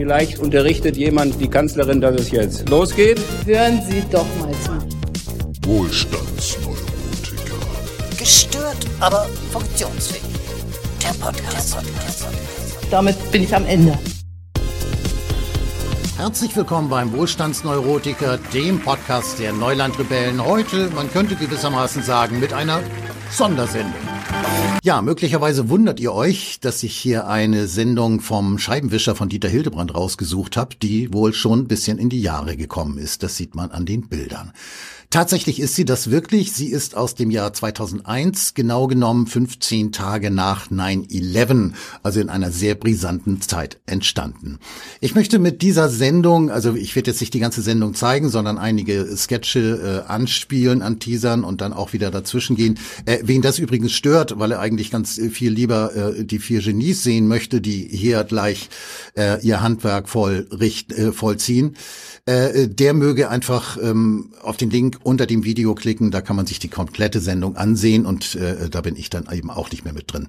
Vielleicht 0.00 0.38
unterrichtet 0.38 0.96
jemand 0.96 1.38
die 1.42 1.48
Kanzlerin, 1.48 2.00
dass 2.00 2.18
es 2.18 2.30
jetzt 2.30 2.66
losgeht. 2.70 3.20
Hören 3.44 3.82
Sie 3.86 4.02
doch 4.10 4.24
mal 4.38 4.50
zu. 4.64 5.68
Wohlstandsneurotiker. 5.68 7.58
Gestört, 8.18 8.78
aber 8.98 9.26
funktionsfähig. 9.52 10.22
Der 11.02 11.12
Podcast. 11.22 11.74
Der 11.74 11.80
Podcast. 11.80 12.26
Damit 12.90 13.30
bin 13.30 13.42
ich 13.42 13.54
am 13.54 13.66
Ende. 13.66 13.98
Herzlich 16.16 16.56
willkommen 16.56 16.88
beim 16.88 17.12
Wohlstandsneurotiker, 17.12 18.38
dem 18.54 18.80
Podcast 18.80 19.38
der 19.38 19.52
Neulandrebellen. 19.52 20.42
Heute, 20.42 20.88
man 20.94 21.12
könnte 21.12 21.36
gewissermaßen 21.36 22.02
sagen, 22.02 22.40
mit 22.40 22.54
einer 22.54 22.80
Sondersendung. 23.30 24.09
Ja, 24.82 25.02
möglicherweise 25.02 25.68
wundert 25.68 26.00
ihr 26.00 26.14
euch, 26.14 26.58
dass 26.60 26.82
ich 26.82 26.96
hier 26.96 27.26
eine 27.26 27.66
Sendung 27.66 28.20
vom 28.20 28.58
Scheibenwischer 28.58 29.14
von 29.14 29.28
Dieter 29.28 29.48
Hildebrand 29.48 29.94
rausgesucht 29.94 30.56
habe, 30.56 30.74
die 30.76 31.12
wohl 31.12 31.34
schon 31.34 31.60
ein 31.60 31.68
bisschen 31.68 31.98
in 31.98 32.08
die 32.08 32.22
Jahre 32.22 32.56
gekommen 32.56 32.96
ist. 32.96 33.22
Das 33.22 33.36
sieht 33.36 33.54
man 33.54 33.70
an 33.72 33.84
den 33.84 34.08
Bildern. 34.08 34.52
Tatsächlich 35.12 35.58
ist 35.58 35.74
sie 35.74 35.84
das 35.84 36.12
wirklich. 36.12 36.52
Sie 36.52 36.68
ist 36.68 36.96
aus 36.96 37.16
dem 37.16 37.32
Jahr 37.32 37.52
2001, 37.52 38.54
genau 38.54 38.86
genommen 38.86 39.26
15 39.26 39.90
Tage 39.90 40.30
nach 40.30 40.70
9-11, 40.70 41.72
also 42.04 42.20
in 42.20 42.28
einer 42.28 42.52
sehr 42.52 42.76
brisanten 42.76 43.40
Zeit 43.40 43.80
entstanden. 43.86 44.60
Ich 45.00 45.16
möchte 45.16 45.40
mit 45.40 45.62
dieser 45.62 45.88
Sendung, 45.88 46.48
also 46.48 46.76
ich 46.76 46.94
werde 46.94 47.10
jetzt 47.10 47.20
nicht 47.20 47.34
die 47.34 47.40
ganze 47.40 47.60
Sendung 47.60 47.94
zeigen, 47.94 48.28
sondern 48.28 48.56
einige 48.56 49.16
Sketche 49.16 50.04
äh, 50.06 50.08
anspielen, 50.08 50.80
anteasern 50.80 51.42
und 51.42 51.60
dann 51.60 51.72
auch 51.72 51.92
wieder 51.92 52.12
dazwischen 52.12 52.54
gehen. 52.54 52.78
Äh, 53.04 53.18
wen 53.24 53.42
das 53.42 53.58
übrigens 53.58 53.90
stört, 53.90 54.38
weil 54.38 54.52
er 54.52 54.60
eigentlich 54.60 54.92
ganz 54.92 55.20
viel 55.32 55.50
lieber 55.50 55.92
äh, 55.96 56.24
die 56.24 56.38
vier 56.38 56.62
Genies 56.62 57.02
sehen 57.02 57.26
möchte, 57.26 57.60
die 57.60 57.88
hier 57.90 58.22
gleich 58.22 58.68
äh, 59.16 59.44
ihr 59.44 59.60
Handwerk 59.60 60.08
voll 60.08 60.46
richt, 60.52 60.92
äh, 60.92 61.10
vollziehen, 61.10 61.74
äh, 62.26 62.68
der 62.68 62.94
möge 62.94 63.28
einfach 63.28 63.76
ähm, 63.82 64.30
auf 64.40 64.56
den 64.56 64.70
Link 64.70 64.99
unter 65.02 65.26
dem 65.26 65.44
Video 65.44 65.74
klicken, 65.74 66.10
da 66.10 66.20
kann 66.20 66.36
man 66.36 66.46
sich 66.46 66.58
die 66.58 66.68
komplette 66.68 67.20
Sendung 67.20 67.56
ansehen 67.56 68.06
und 68.06 68.34
äh, 68.34 68.68
da 68.68 68.80
bin 68.80 68.96
ich 68.96 69.10
dann 69.10 69.28
eben 69.32 69.50
auch 69.50 69.70
nicht 69.70 69.84
mehr 69.84 69.94
mit 69.94 70.12
drin. 70.12 70.28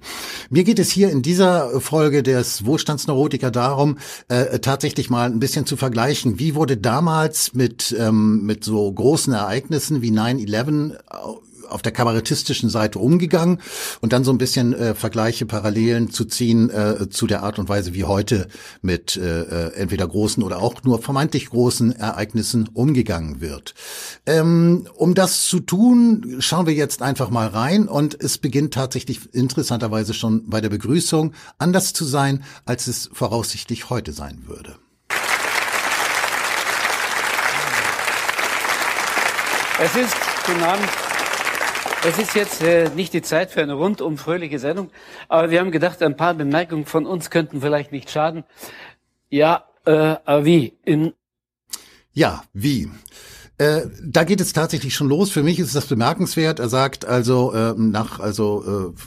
Mir 0.50 0.64
geht 0.64 0.80
es 0.80 0.92
hier 0.92 1.10
in 1.10 1.22
dieser 1.22 1.82
Folge 1.82 2.24
des 2.24 2.66
Wohlstandsneurotiker 2.66 3.52
darum, 3.52 3.98
äh, 4.28 4.60
tatsächlich 4.60 5.10
mal 5.10 5.30
ein 5.30 5.40
bisschen 5.40 5.66
zu 5.66 5.78
vergleichen, 5.78 6.40
wie 6.40 6.56
wurde 6.56 6.78
damals 6.78 7.54
mit, 7.54 7.96
ähm, 7.98 8.46
mit 8.46 8.64
so 8.64 8.92
großen 8.92 9.34
Ereignissen 9.34 10.02
wie 10.02 10.12
9-11 10.12 10.96
auf 11.72 11.82
der 11.82 11.92
kabarettistischen 11.92 12.70
Seite 12.70 13.00
umgegangen 13.00 13.60
und 14.02 14.14
dann 14.14 14.24
so 14.24 14.32
ein 14.32 14.38
bisschen 14.38 14.74
äh, 14.74 14.96
Vergleiche, 14.96 15.46
Parallelen 15.46 16.12
zu 16.12 16.26
ziehen 16.26 16.70
äh, 16.70 17.10
zu 17.10 17.28
der 17.28 17.44
Art 17.44 17.60
und 17.60 17.70
Weise, 17.70 17.94
wie 17.94 18.04
heute 18.04 18.48
mit 18.82 19.18
äh, 19.18 19.42
äh, 19.42 19.74
entweder 19.74 20.08
großen 20.08 20.44
oder 20.44 20.62
auch 20.62 20.84
nur 20.84 21.02
vermeintlich 21.02 21.50
großen 21.50 21.96
Ereignissen 21.96 22.70
umgegangen 22.74 23.42
wird. 23.42 23.74
Ähm, 24.26 24.88
um 24.96 25.14
das 25.14 25.44
zu 25.44 25.60
tun, 25.60 26.38
schauen 26.40 26.68
wir 26.68 26.74
jetzt 26.74 27.02
einfach 27.02 27.30
mal 27.30 27.48
rein 27.48 27.88
und 27.88 28.22
es 28.22 28.38
beginnt 28.38 28.74
tatsächlich 28.74 29.34
interessanterweise 29.34 30.14
schon 30.14 30.50
bei 30.50 30.62
der 30.62 30.70
Begrüßung 30.70 31.34
anders 31.58 31.94
zu 31.94 32.06
sein, 32.06 32.44
als 32.66 32.88
es 32.88 33.10
voraussichtlich 33.14 33.90
heute 33.90 34.12
sein 34.12 34.44
würde. 34.46 34.76
Es 39.84 39.96
ist, 39.96 40.16
guten 40.46 40.62
Abend, 40.62 40.88
es 42.04 42.18
ist 42.18 42.36
jetzt 42.36 42.64
äh, 42.64 42.90
nicht 42.96 43.14
die 43.14 43.22
Zeit 43.22 43.52
für 43.52 43.62
eine 43.62 43.74
rundum 43.74 44.18
fröhliche 44.18 44.60
Sendung, 44.60 44.90
aber 45.28 45.52
wir 45.52 45.60
haben 45.60 45.72
gedacht, 45.72 46.02
ein 46.02 46.18
paar 46.18 46.34
Bemerkungen 46.34 46.86
von 46.86 47.06
uns 47.06 47.30
könnten 47.30 47.62
vielleicht 47.62 47.92
nicht 47.92 48.10
schaden. 48.10 48.44
Ja, 49.30 49.66
äh, 49.86 50.16
aber 50.26 50.46
wie? 50.46 50.74
In 50.84 51.14
ja, 52.14 52.44
wie? 52.54 52.92
Äh, 53.58 53.84
da 54.04 54.24
geht 54.24 54.42
es 54.42 54.54
tatsächlich 54.54 54.96
schon 54.96 55.08
los. 55.08 55.32
Für 55.32 55.44
mich 55.44 55.60
ist 55.60 55.76
das 55.76 55.86
bemerkenswert. 55.86 56.60
Er 56.60 56.68
sagt 56.68 57.06
also 57.06 57.54
äh, 57.54 57.74
nach 57.78 58.20
also 58.20 58.94
äh, 58.94 59.02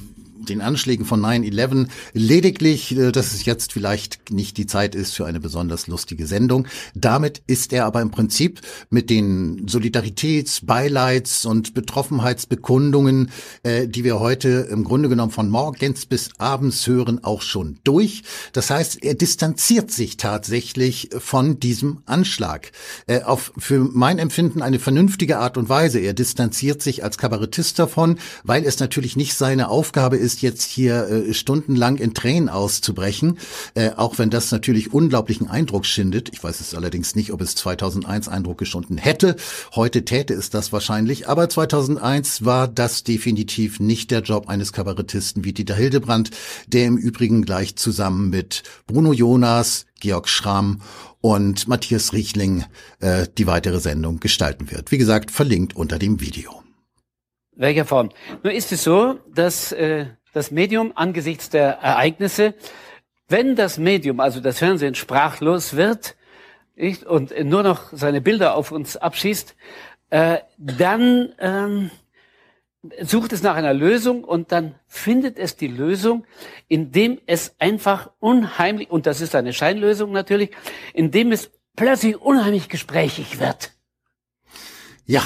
den 0.49 0.61
Anschlägen 0.61 1.05
von 1.05 1.21
9-11 1.21 1.89
lediglich, 2.13 2.97
äh, 2.97 3.13
dass 3.13 3.35
es 3.35 3.45
jetzt 3.45 3.73
vielleicht 3.73 4.31
nicht 4.31 4.57
die 4.57 4.67
Zeit 4.67 4.95
ist 4.95 5.15
für 5.15 5.27
eine 5.27 5.41
besonders 5.41 5.87
lustige 5.87 6.27
Sendung. 6.27 6.67
Damit 6.95 7.43
ist 7.47 7.73
er 7.73 7.87
aber 7.87 8.01
im 8.01 8.11
Prinzip 8.11 8.61
mit 8.91 9.11
den 9.11 9.67
Solidaritäts-, 9.67 10.65
Beileids- 10.65 11.47
und 11.47 11.75
Betroffenheitsbekundungen, 11.75 13.31
äh, 13.63 13.89
die 13.89 14.05
wir 14.05 14.21
heute 14.21 14.69
im 14.71 14.85
Grunde 14.85 15.09
genommen 15.09 15.33
von 15.33 15.51
morgens 15.51 16.07
bis 16.07 16.31
abends 16.39 16.87
hören, 16.87 17.23
auch 17.25 17.43
schon 17.43 17.79
durch. 17.85 18.23
Das 18.53 18.71
heißt, 18.71 19.03
er 19.03 19.15
distanziert 19.15 19.91
sich 19.91 20.17
tatsächlich 20.17 21.11
von 21.19 21.61
diesem 21.61 22.03
Anschlag. 22.07 22.73
Äh, 23.07 23.23
auf 23.23 23.53
für 23.59 23.81
mein 23.93 24.19
Empfinden 24.19 24.63
eine 24.63 24.79
vernünftige 24.79 25.39
Art 25.39 25.57
und 25.57 25.69
Weise. 25.69 25.99
Er 26.01 26.15
distanziert 26.15 26.83
sich 26.83 27.05
als 27.05 27.19
Kabarettist 27.19 27.79
davon, 27.79 28.19
weil 28.43 28.65
es 28.65 28.81
natürlich 28.81 29.17
nicht 29.17 29.35
seine 29.35 29.69
Aufgabe 29.69 30.17
ist, 30.17 30.34
jetzt 30.43 30.71
hier 30.71 31.09
äh, 31.09 31.35
stundenlang 31.35 31.97
in 31.97 32.15
Tränen 32.15 32.49
auszubrechen, 32.49 33.39
äh, 33.75 33.91
auch 33.97 34.19
wenn 34.19 34.31
das 34.31 34.51
natürlich 34.51 34.93
unglaublichen 34.93 35.49
Eindruck 35.49 35.87
schindet. 35.87 36.31
Ich 36.33 36.43
weiß 36.43 36.61
es 36.61 36.75
allerdings 36.75 37.15
nicht, 37.15 37.33
ob 37.33 37.41
es 37.41 37.55
2001 37.55 38.29
Eindruck 38.29 38.59
geschunden 38.59 38.97
hätte. 38.97 39.37
Heute 39.75 40.05
täte 40.05 40.35
es 40.35 40.51
das 40.51 40.73
wahrscheinlich, 40.73 41.29
aber 41.29 41.49
2001 41.49 42.45
war 42.45 42.69
das 42.69 43.05
definitiv 43.05 43.81
nicht 43.81 44.11
der 44.11 44.21
Job 44.21 44.49
eines 44.49 44.73
Kabarettisten 44.73 45.45
wie 45.45 45.53
Dieter 45.53 45.75
Hildebrand, 45.75 46.31
der 46.67 46.87
im 46.87 46.97
Übrigen 46.97 47.43
gleich 47.43 47.77
zusammen 47.77 48.31
mit 48.31 48.63
Bruno 48.87 49.13
Jonas, 49.13 49.87
Georg 50.01 50.29
Schramm 50.29 50.83
und 51.21 51.69
Matthias 51.69 52.13
Riechling 52.13 52.65
äh, 53.01 53.27
die 53.39 53.47
weitere 53.47 53.81
Sendung 53.81 54.21
gestalten 54.21 54.71
wird. 54.71 54.93
Wie 54.93 54.99
gesagt, 54.99 55.31
verlinkt 55.31 55.75
unter 55.75 55.99
dem 55.99 56.21
Video. 56.21 56.63
Welcher 57.57 57.85
Form? 57.85 58.11
Nur 58.43 58.53
ist 58.53 58.73
es 58.73 58.83
so, 58.83 59.19
dass 59.35 59.73
äh, 59.73 60.07
das 60.35 60.51
Medium 60.51 60.93
angesichts 60.95 61.49
der 61.49 61.79
Ereignisse, 61.79 62.55
wenn 63.29 63.57
das 63.57 63.79
Medium, 63.79 64.21
also 64.21 64.41
das 64.41 64.59
Fernsehen, 64.59 64.95
sprachlos 64.95 65.77
wird 65.77 66.17
nicht, 66.77 67.05
und 67.05 67.33
nur 67.45 67.63
noch 67.63 67.93
seine 67.93 68.21
Bilder 68.21 68.57
auf 68.57 68.73
uns 68.73 68.97
abschießt, 68.97 69.55
äh, 70.11 70.39
dann 70.59 71.33
ähm, 71.39 71.91
sucht 73.01 73.33
es 73.33 73.43
nach 73.43 73.55
einer 73.55 73.73
Lösung 73.73 74.25
und 74.25 74.53
dann 74.53 74.75
findet 74.87 75.39
es 75.39 75.57
die 75.57 75.69
Lösung, 75.69 76.27
indem 76.69 77.21
es 77.27 77.55
einfach 77.59 78.11
unheimlich, 78.19 78.91
und 78.91 79.07
das 79.07 79.21
ist 79.21 79.35
eine 79.35 79.53
Scheinlösung 79.53 80.13
natürlich, 80.13 80.51
indem 80.93 81.33
es 81.33 81.51
plötzlich 81.77 82.21
unheimlich 82.21 82.69
gesprächig 82.69 83.39
wird. 83.39 83.73
Ja, 85.07 85.23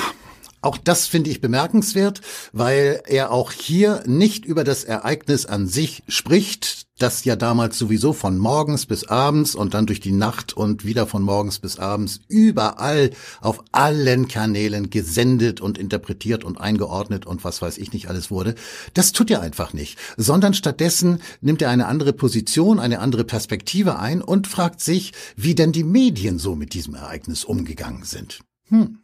auch 0.61 0.77
das 0.77 1.07
finde 1.07 1.31
ich 1.31 1.41
bemerkenswert, 1.41 2.21
weil 2.53 3.03
er 3.07 3.31
auch 3.31 3.53
hier 3.53 4.03
nicht 4.07 4.45
über 4.45 4.65
das 4.65 4.85
Ereignis 4.85 5.47
an 5.47 5.69
sich 5.69 6.03
spricht, 6.09 6.89
das 6.99 7.25
ja 7.25 7.37
damals 7.37 7.79
sowieso 7.79 8.13
von 8.13 8.39
morgens 8.39 8.87
bis 8.87 9.05
abends 9.05 9.55
und 9.55 9.75
dann 9.75 9.87
durch 9.87 10.01
die 10.01 10.13
Nacht 10.13 10.57
und 10.57 10.85
wieder 10.85 11.07
von 11.07 11.23
morgens 11.23 11.61
bis 11.61 11.79
abends 11.79 12.21
überall 12.29 13.11
auf 13.41 13.63
allen 13.73 14.27
Kanälen 14.27 14.91
gesendet 14.91 15.61
und 15.61 15.79
interpretiert 15.79 16.45
und 16.45 16.61
eingeordnet 16.61 17.25
und 17.25 17.45
was 17.45 17.63
weiß 17.63 17.79
ich 17.79 17.93
nicht 17.93 18.09
alles 18.09 18.31
wurde. 18.31 18.57
Das 18.95 19.13
tut 19.13 19.31
er 19.31 19.41
einfach 19.41 19.73
nicht, 19.73 19.97
sondern 20.17 20.55
stattdessen 20.55 21.21
nimmt 21.41 21.63
er 21.63 21.71
eine 21.71 21.87
andere 21.87 22.13
Position, 22.13 22.81
eine 22.81 22.99
andere 22.99 23.25
Perspektive 23.25 23.99
ein 23.99 24.21
und 24.21 24.49
fragt 24.49 24.81
sich, 24.81 25.13
wie 25.37 25.55
denn 25.55 25.73
die 25.73 25.85
Medien 25.85 26.39
so 26.39 26.57
mit 26.57 26.75
diesem 26.75 26.95
Ereignis 26.95 27.45
umgegangen 27.45 28.03
sind. 28.03 28.41
Hm. 28.69 28.99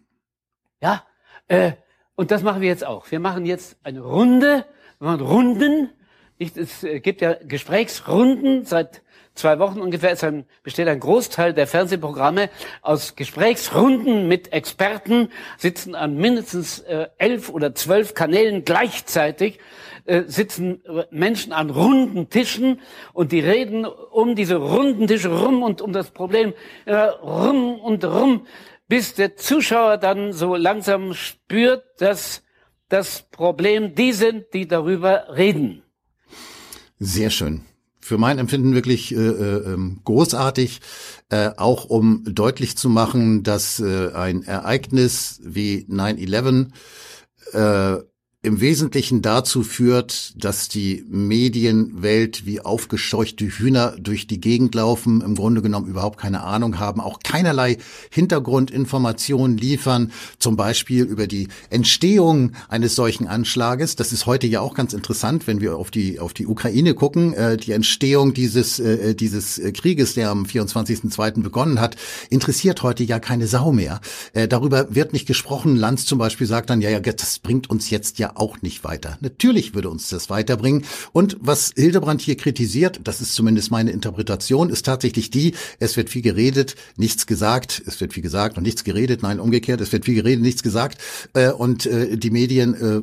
Ja, 0.82 1.04
äh, 1.48 1.72
und 2.16 2.30
das 2.30 2.42
machen 2.42 2.62
wir 2.62 2.68
jetzt 2.68 2.86
auch. 2.86 3.10
Wir 3.10 3.20
machen 3.20 3.44
jetzt 3.44 3.76
eine 3.82 4.00
Runde, 4.00 4.64
wir 4.98 5.08
machen 5.08 5.20
Runden. 5.20 5.90
Es 6.38 6.84
äh, 6.84 7.00
gibt 7.00 7.20
ja 7.20 7.34
Gesprächsrunden 7.42 8.64
seit 8.64 9.02
zwei 9.34 9.58
Wochen 9.58 9.80
ungefähr. 9.80 10.12
Es 10.12 10.24
besteht 10.62 10.88
ein 10.88 11.00
Großteil 11.00 11.52
der 11.52 11.66
Fernsehprogramme 11.66 12.50
aus 12.82 13.16
Gesprächsrunden 13.16 14.28
mit 14.28 14.52
Experten, 14.52 15.28
sitzen 15.58 15.94
an 15.94 16.16
mindestens 16.16 16.80
äh, 16.80 17.08
elf 17.18 17.50
oder 17.50 17.74
zwölf 17.74 18.14
Kanälen 18.14 18.64
gleichzeitig, 18.64 19.58
äh, 20.06 20.22
sitzen 20.26 20.82
Menschen 21.10 21.52
an 21.52 21.70
runden 21.70 22.28
Tischen 22.30 22.80
und 23.12 23.32
die 23.32 23.40
reden 23.40 23.86
um 23.86 24.36
diese 24.36 24.56
runden 24.56 25.06
Tische 25.06 25.30
rum 25.30 25.62
und 25.62 25.80
um 25.80 25.92
das 25.92 26.10
Problem 26.10 26.52
äh, 26.84 26.94
rum 26.94 27.80
und 27.80 28.04
rum 28.04 28.46
bis 28.88 29.14
der 29.14 29.36
Zuschauer 29.36 29.98
dann 29.98 30.32
so 30.32 30.56
langsam 30.56 31.14
spürt, 31.14 31.84
dass 31.98 32.42
das 32.88 33.22
Problem 33.30 33.94
die 33.94 34.12
sind, 34.12 34.46
die 34.52 34.68
darüber 34.68 35.36
reden. 35.36 35.82
Sehr 36.98 37.30
schön. 37.30 37.62
Für 38.00 38.18
mein 38.18 38.38
Empfinden 38.38 38.74
wirklich 38.74 39.14
äh, 39.14 39.18
äh, 39.18 39.72
ähm, 39.72 40.00
großartig, 40.04 40.80
äh, 41.30 41.50
auch 41.56 41.86
um 41.86 42.22
deutlich 42.26 42.76
zu 42.76 42.90
machen, 42.90 43.42
dass 43.42 43.80
äh, 43.80 44.12
ein 44.12 44.42
Ereignis 44.42 45.40
wie 45.42 45.86
9-11 45.88 46.68
äh, 47.52 48.04
im 48.44 48.60
Wesentlichen 48.60 49.22
dazu 49.22 49.62
führt, 49.62 50.34
dass 50.36 50.68
die 50.68 51.02
Medienwelt 51.08 52.44
wie 52.44 52.60
aufgescheuchte 52.60 53.46
Hühner 53.46 53.96
durch 53.98 54.26
die 54.26 54.38
Gegend 54.38 54.74
laufen, 54.74 55.22
im 55.22 55.34
Grunde 55.34 55.62
genommen 55.62 55.86
überhaupt 55.86 56.18
keine 56.18 56.42
Ahnung 56.42 56.78
haben, 56.78 57.00
auch 57.00 57.20
keinerlei 57.24 57.78
Hintergrundinformationen 58.10 59.56
liefern, 59.56 60.12
zum 60.38 60.56
Beispiel 60.56 61.04
über 61.04 61.26
die 61.26 61.48
Entstehung 61.70 62.52
eines 62.68 62.94
solchen 62.94 63.26
Anschlages. 63.26 63.96
Das 63.96 64.12
ist 64.12 64.26
heute 64.26 64.46
ja 64.46 64.60
auch 64.60 64.74
ganz 64.74 64.92
interessant, 64.92 65.46
wenn 65.46 65.62
wir 65.62 65.76
auf 65.76 65.90
die, 65.90 66.20
auf 66.20 66.34
die 66.34 66.46
Ukraine 66.46 66.92
gucken. 66.92 67.32
Äh, 67.32 67.56
die 67.56 67.72
Entstehung 67.72 68.34
dieses, 68.34 68.78
äh, 68.78 69.14
dieses 69.14 69.58
Krieges, 69.72 70.12
der 70.14 70.28
am 70.28 70.44
24.02. 70.44 71.42
begonnen 71.42 71.80
hat, 71.80 71.96
interessiert 72.28 72.82
heute 72.82 73.04
ja 73.04 73.20
keine 73.20 73.46
Sau 73.46 73.72
mehr. 73.72 74.02
Äh, 74.34 74.48
darüber 74.48 74.94
wird 74.94 75.14
nicht 75.14 75.26
gesprochen. 75.26 75.76
Lanz 75.76 76.04
zum 76.04 76.18
Beispiel 76.18 76.46
sagt 76.46 76.68
dann, 76.68 76.82
ja, 76.82 76.90
ja, 76.90 77.00
das 77.00 77.38
bringt 77.38 77.70
uns 77.70 77.88
jetzt 77.88 78.18
ja 78.18 78.33
auch 78.36 78.62
nicht 78.62 78.84
weiter. 78.84 79.18
Natürlich 79.20 79.74
würde 79.74 79.90
uns 79.90 80.08
das 80.08 80.30
weiterbringen. 80.30 80.84
Und 81.12 81.36
was 81.40 81.72
Hildebrand 81.76 82.20
hier 82.20 82.36
kritisiert, 82.36 83.00
das 83.04 83.20
ist 83.20 83.34
zumindest 83.34 83.70
meine 83.70 83.90
Interpretation, 83.90 84.70
ist 84.70 84.86
tatsächlich 84.86 85.30
die, 85.30 85.54
es 85.78 85.96
wird 85.96 86.10
viel 86.10 86.22
geredet, 86.22 86.76
nichts 86.96 87.26
gesagt, 87.26 87.82
es 87.86 88.00
wird 88.00 88.12
viel 88.12 88.22
gesagt 88.22 88.56
und 88.56 88.62
nichts 88.64 88.84
geredet, 88.84 89.22
nein, 89.22 89.40
umgekehrt, 89.40 89.80
es 89.80 89.92
wird 89.92 90.04
viel 90.04 90.14
geredet, 90.14 90.42
nichts 90.42 90.62
gesagt. 90.62 90.98
Äh, 91.34 91.50
und 91.50 91.86
äh, 91.86 92.16
die 92.16 92.30
Medien 92.30 92.74
äh, 92.74 93.02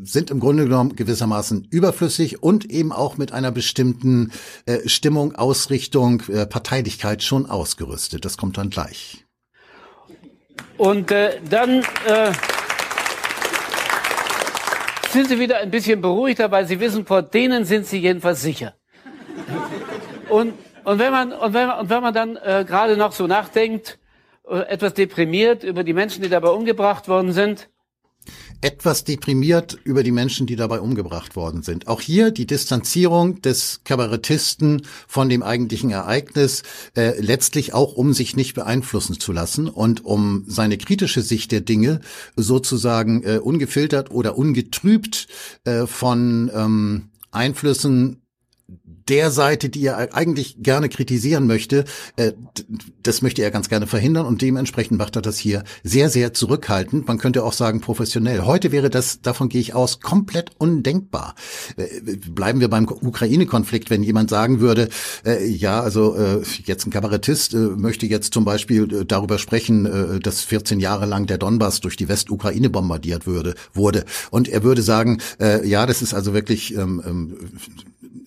sind 0.00 0.30
im 0.30 0.38
Grunde 0.38 0.64
genommen 0.64 0.94
gewissermaßen 0.94 1.66
überflüssig 1.70 2.42
und 2.42 2.70
eben 2.70 2.92
auch 2.92 3.16
mit 3.16 3.32
einer 3.32 3.50
bestimmten 3.50 4.30
Stimmung, 4.86 5.34
Ausrichtung, 5.34 6.20
Parteilichkeit 6.20 7.24
schon 7.24 7.46
ausgerüstet. 7.46 8.24
Das 8.24 8.36
kommt 8.36 8.58
dann 8.58 8.70
gleich. 8.70 9.24
Und 10.76 11.10
äh, 11.10 11.40
dann 11.50 11.80
äh 12.06 12.32
sind 15.12 15.28
Sie 15.28 15.38
wieder 15.38 15.58
ein 15.58 15.70
bisschen 15.70 16.00
beruhigter, 16.00 16.50
weil 16.50 16.66
Sie 16.66 16.80
wissen, 16.80 17.06
vor 17.06 17.22
denen 17.22 17.64
sind 17.64 17.86
Sie 17.86 17.98
jedenfalls 17.98 18.42
sicher. 18.42 18.74
Und, 20.28 20.54
und, 20.84 20.98
wenn, 20.98 21.12
man, 21.12 21.32
und, 21.32 21.54
wenn, 21.54 21.66
man, 21.66 21.80
und 21.80 21.90
wenn 21.90 22.02
man 22.02 22.14
dann 22.14 22.36
äh, 22.36 22.64
gerade 22.66 22.96
noch 22.96 23.12
so 23.12 23.26
nachdenkt, 23.26 23.98
äh, 24.48 24.60
etwas 24.60 24.94
deprimiert 24.94 25.64
über 25.64 25.84
die 25.84 25.94
Menschen, 25.94 26.22
die 26.22 26.28
dabei 26.28 26.50
umgebracht 26.50 27.08
worden 27.08 27.32
sind, 27.32 27.68
etwas 28.60 29.04
deprimiert 29.04 29.78
über 29.84 30.02
die 30.02 30.10
Menschen, 30.10 30.46
die 30.46 30.56
dabei 30.56 30.80
umgebracht 30.80 31.36
worden 31.36 31.62
sind. 31.62 31.86
Auch 31.86 32.00
hier 32.00 32.30
die 32.30 32.46
Distanzierung 32.46 33.40
des 33.42 33.80
Kabarettisten 33.84 34.82
von 35.06 35.28
dem 35.28 35.42
eigentlichen 35.42 35.90
Ereignis, 35.90 36.62
äh, 36.96 37.20
letztlich 37.20 37.74
auch 37.74 37.92
um 37.92 38.12
sich 38.12 38.36
nicht 38.36 38.54
beeinflussen 38.54 39.20
zu 39.20 39.32
lassen 39.32 39.68
und 39.68 40.04
um 40.04 40.44
seine 40.46 40.78
kritische 40.78 41.22
Sicht 41.22 41.52
der 41.52 41.60
Dinge 41.60 42.00
sozusagen 42.36 43.22
äh, 43.22 43.38
ungefiltert 43.38 44.10
oder 44.10 44.36
ungetrübt 44.36 45.28
äh, 45.64 45.86
von 45.86 46.50
ähm, 46.54 47.10
Einflüssen 47.30 48.22
der 49.08 49.30
Seite, 49.30 49.68
die 49.68 49.84
er 49.86 50.14
eigentlich 50.14 50.56
gerne 50.60 50.88
kritisieren 50.88 51.46
möchte, 51.46 51.84
äh, 52.16 52.32
das 53.02 53.22
möchte 53.22 53.42
er 53.42 53.50
ganz 53.50 53.68
gerne 53.68 53.86
verhindern 53.86 54.26
und 54.26 54.42
dementsprechend 54.42 54.98
macht 54.98 55.16
er 55.16 55.22
das 55.22 55.38
hier 55.38 55.64
sehr, 55.82 56.10
sehr 56.10 56.34
zurückhaltend. 56.34 57.06
Man 57.06 57.18
könnte 57.18 57.44
auch 57.44 57.52
sagen 57.52 57.80
professionell. 57.80 58.44
Heute 58.44 58.72
wäre 58.72 58.90
das, 58.90 59.20
davon 59.22 59.48
gehe 59.48 59.60
ich 59.60 59.74
aus, 59.74 60.00
komplett 60.00 60.50
undenkbar. 60.58 61.34
Äh, 61.76 62.16
bleiben 62.30 62.60
wir 62.60 62.68
beim 62.68 62.86
Ukraine-Konflikt, 62.88 63.90
wenn 63.90 64.02
jemand 64.02 64.30
sagen 64.30 64.60
würde, 64.60 64.88
äh, 65.24 65.46
ja, 65.46 65.80
also 65.80 66.16
jetzt 66.64 66.86
ein 66.86 66.90
Kabarettist 66.90 67.54
möchte 67.54 68.06
jetzt 68.06 68.32
zum 68.32 68.44
Beispiel 68.44 69.04
darüber 69.04 69.38
sprechen, 69.38 70.20
dass 70.22 70.42
14 70.42 70.80
Jahre 70.80 71.06
lang 71.06 71.26
der 71.26 71.38
Donbass 71.38 71.80
durch 71.80 71.96
die 71.96 72.08
Westukraine 72.08 72.70
bombardiert 72.70 73.26
würde, 73.26 73.54
wurde. 73.72 74.04
Und 74.30 74.48
er 74.48 74.62
würde 74.62 74.82
sagen, 74.82 75.18
ja, 75.64 75.86
das 75.86 76.02
ist 76.02 76.14
also 76.14 76.34
wirklich 76.34 76.74
ähm, 76.76 77.02
ähm, 77.06 77.36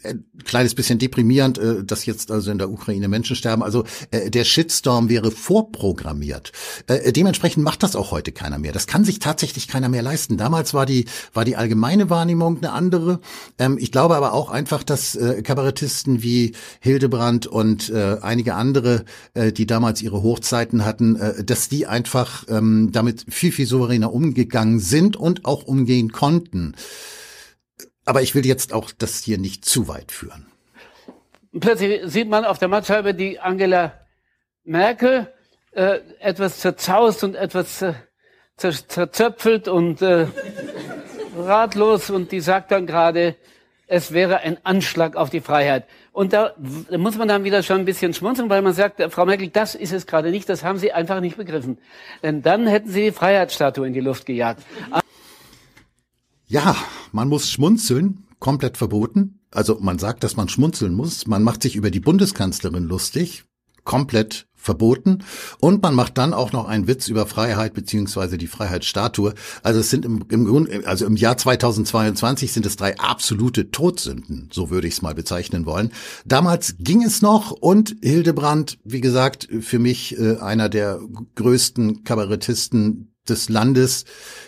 ein 0.04 0.26
kleines 0.44 0.76
bisschen 0.76 1.00
deprimierend, 1.00 1.58
äh, 1.58 1.84
dass 1.84 2.06
jetzt 2.06 2.32
also 2.32 2.52
in 2.52 2.58
der 2.58 2.70
Ukraine 2.70 3.08
Menschen 3.08 3.36
sterben. 3.36 3.64
Also 3.64 3.84
äh, 4.12 4.30
der 4.30 4.44
Shitstorm 4.44 5.10
wäre 5.10 5.32
vorprogrammiert. 5.32 6.52
Äh, 6.88 7.12
dementsprechend 7.12 7.64
macht 7.64 7.84
das 7.84 7.96
auch 7.96 8.12
heute 8.12 8.32
keiner 8.32 8.58
mehr. 8.58 8.72
Das 8.72 8.88
kann 8.88 9.04
sich 9.04 9.20
tatsächlich 9.20 9.68
keiner 9.68 9.90
mehr 9.90 10.02
leisten. 10.02 10.38
Damals 10.38 10.74
war 10.74 10.86
die 10.86 11.06
war 11.34 11.46
die 11.46 11.56
allgemeine 11.56 12.10
Wahrnehmung 12.10 12.58
eine 12.58 12.72
andere. 12.72 13.20
Ähm, 13.60 13.78
ich 13.80 13.92
glaube 13.92 14.16
aber 14.16 14.34
auch 14.34 14.50
einfach, 14.50 14.84
dass 14.84 15.16
äh, 15.16 15.42
Kabarettisten 15.42 16.24
wie 16.24 16.54
Hildebrand 16.80 17.48
und 17.48 17.90
äh, 17.90 18.18
einige 18.22 18.56
andere, 18.56 19.06
äh, 19.34 19.52
die 19.52 19.66
damals 19.66 20.02
ihre 20.02 20.24
Hochzeiten 20.24 20.86
hatten, 20.86 21.16
äh, 21.16 21.44
dass 21.44 21.70
die 21.70 21.88
einfach 21.88 22.46
ähm, 22.50 22.90
damit 22.92 23.26
viel 23.30 23.52
viel 23.52 23.66
souveräner 23.66 24.14
umgegangen 24.14 24.80
sind 24.80 25.16
und 25.16 25.46
auch 25.46 25.64
umgehen 25.64 26.12
konnten. 26.12 26.76
Aber 28.06 28.22
ich 28.22 28.36
will 28.36 28.46
jetzt 28.46 28.74
auch 28.74 28.92
das 28.98 29.24
hier 29.24 29.38
nicht 29.38 29.66
zu 29.66 29.88
weit 29.88 30.12
führen. 30.12 30.48
Plötzlich 31.60 32.02
sieht 32.06 32.30
man 32.30 32.46
auf 32.46 32.58
der 32.58 32.68
Mattscheibe 32.68 33.14
die 33.14 33.40
Angela 33.40 33.94
Merkel 34.64 35.32
äh, 35.72 36.00
etwas 36.20 36.60
zerzaust 36.60 37.24
und 37.24 37.36
etwas 37.36 37.80
zer 37.80 37.96
zerzöpfelt 38.58 39.68
und 39.68 40.02
äh, 40.04 40.28
ratlos 41.38 42.10
und 42.12 42.32
die 42.32 42.42
sagt 42.42 42.72
dann 42.72 42.86
gerade, 42.86 43.36
es 43.88 44.14
wäre 44.14 44.40
ein 44.40 44.58
Anschlag 44.64 45.16
auf 45.16 45.30
die 45.30 45.42
Freiheit. 45.42 45.86
Und 46.14 46.32
da 46.32 46.54
muss 46.96 47.18
man 47.18 47.28
dann 47.28 47.44
wieder 47.44 47.64
schon 47.64 47.80
ein 47.80 47.86
bisschen 47.86 48.14
schmunzeln, 48.14 48.50
weil 48.50 48.62
man 48.62 48.74
sagt, 48.74 49.02
Frau 49.12 49.26
Merkel, 49.26 49.50
das 49.50 49.76
ist 49.76 49.92
es 49.92 50.06
gerade 50.08 50.32
nicht, 50.32 50.48
das 50.48 50.64
haben 50.64 50.78
Sie 50.78 50.94
einfach 50.94 51.20
nicht 51.20 51.38
begriffen. 51.38 51.78
Denn 52.24 52.42
dann 52.42 52.68
hätten 52.68 52.90
Sie 52.90 53.06
die 53.06 53.12
Freiheitsstatue 53.12 53.86
in 53.88 53.94
die 53.94 54.00
Luft 54.00 54.26
gejagt. 54.26 54.62
Ja, 56.52 56.76
man 57.14 57.30
muss 57.30 57.50
schmunzeln, 57.50 58.26
komplett 58.40 58.76
verboten. 58.76 59.40
Also 59.52 59.78
man 59.80 60.00
sagt, 60.00 60.22
dass 60.26 60.36
man 60.36 60.50
schmunzeln 60.50 60.94
muss. 60.94 61.26
Man 61.26 61.44
macht 61.44 61.64
sich 61.64 61.78
über 61.78 61.92
die 61.92 62.02
Bundeskanzlerin 62.02 62.84
lustig, 62.84 63.46
komplett 63.86 64.48
verboten. 64.54 65.20
Und 65.62 65.82
man 65.82 65.96
macht 65.96 66.18
dann 66.18 66.34
auch 66.34 66.52
noch 66.52 66.68
einen 66.68 66.88
Witz 66.88 67.08
über 67.08 67.26
Freiheit 67.26 67.74
beziehungsweise 67.74 68.38
die 68.38 68.48
Freiheitsstatue. 68.48 69.34
Also 69.64 69.80
es 69.80 69.90
sind 69.90 70.04
im, 70.04 70.26
im, 70.28 70.68
also 70.84 71.06
im 71.06 71.16
Jahr 71.16 71.38
2022 71.38 72.52
sind 72.52 72.66
es 72.66 72.76
drei 72.76 72.98
absolute 73.00 73.72
Todsünden, 73.72 74.50
so 74.52 74.70
würde 74.70 74.90
ich 74.90 74.96
es 74.96 75.02
mal 75.02 75.16
bezeichnen 75.16 75.66
wollen. 75.66 75.94
Damals 76.26 76.76
ging 76.80 77.02
es 77.02 77.22
noch 77.22 77.52
und 77.52 77.96
Hildebrand, 78.02 78.78
wie 78.84 79.00
gesagt, 79.00 79.48
für 79.62 79.80
mich 79.80 80.20
äh, 80.20 80.36
einer 80.40 80.68
der 80.68 81.00
größten 81.36 82.04
Kabarettisten 82.04 83.11
des 83.30 83.50
Landes, 83.50 84.06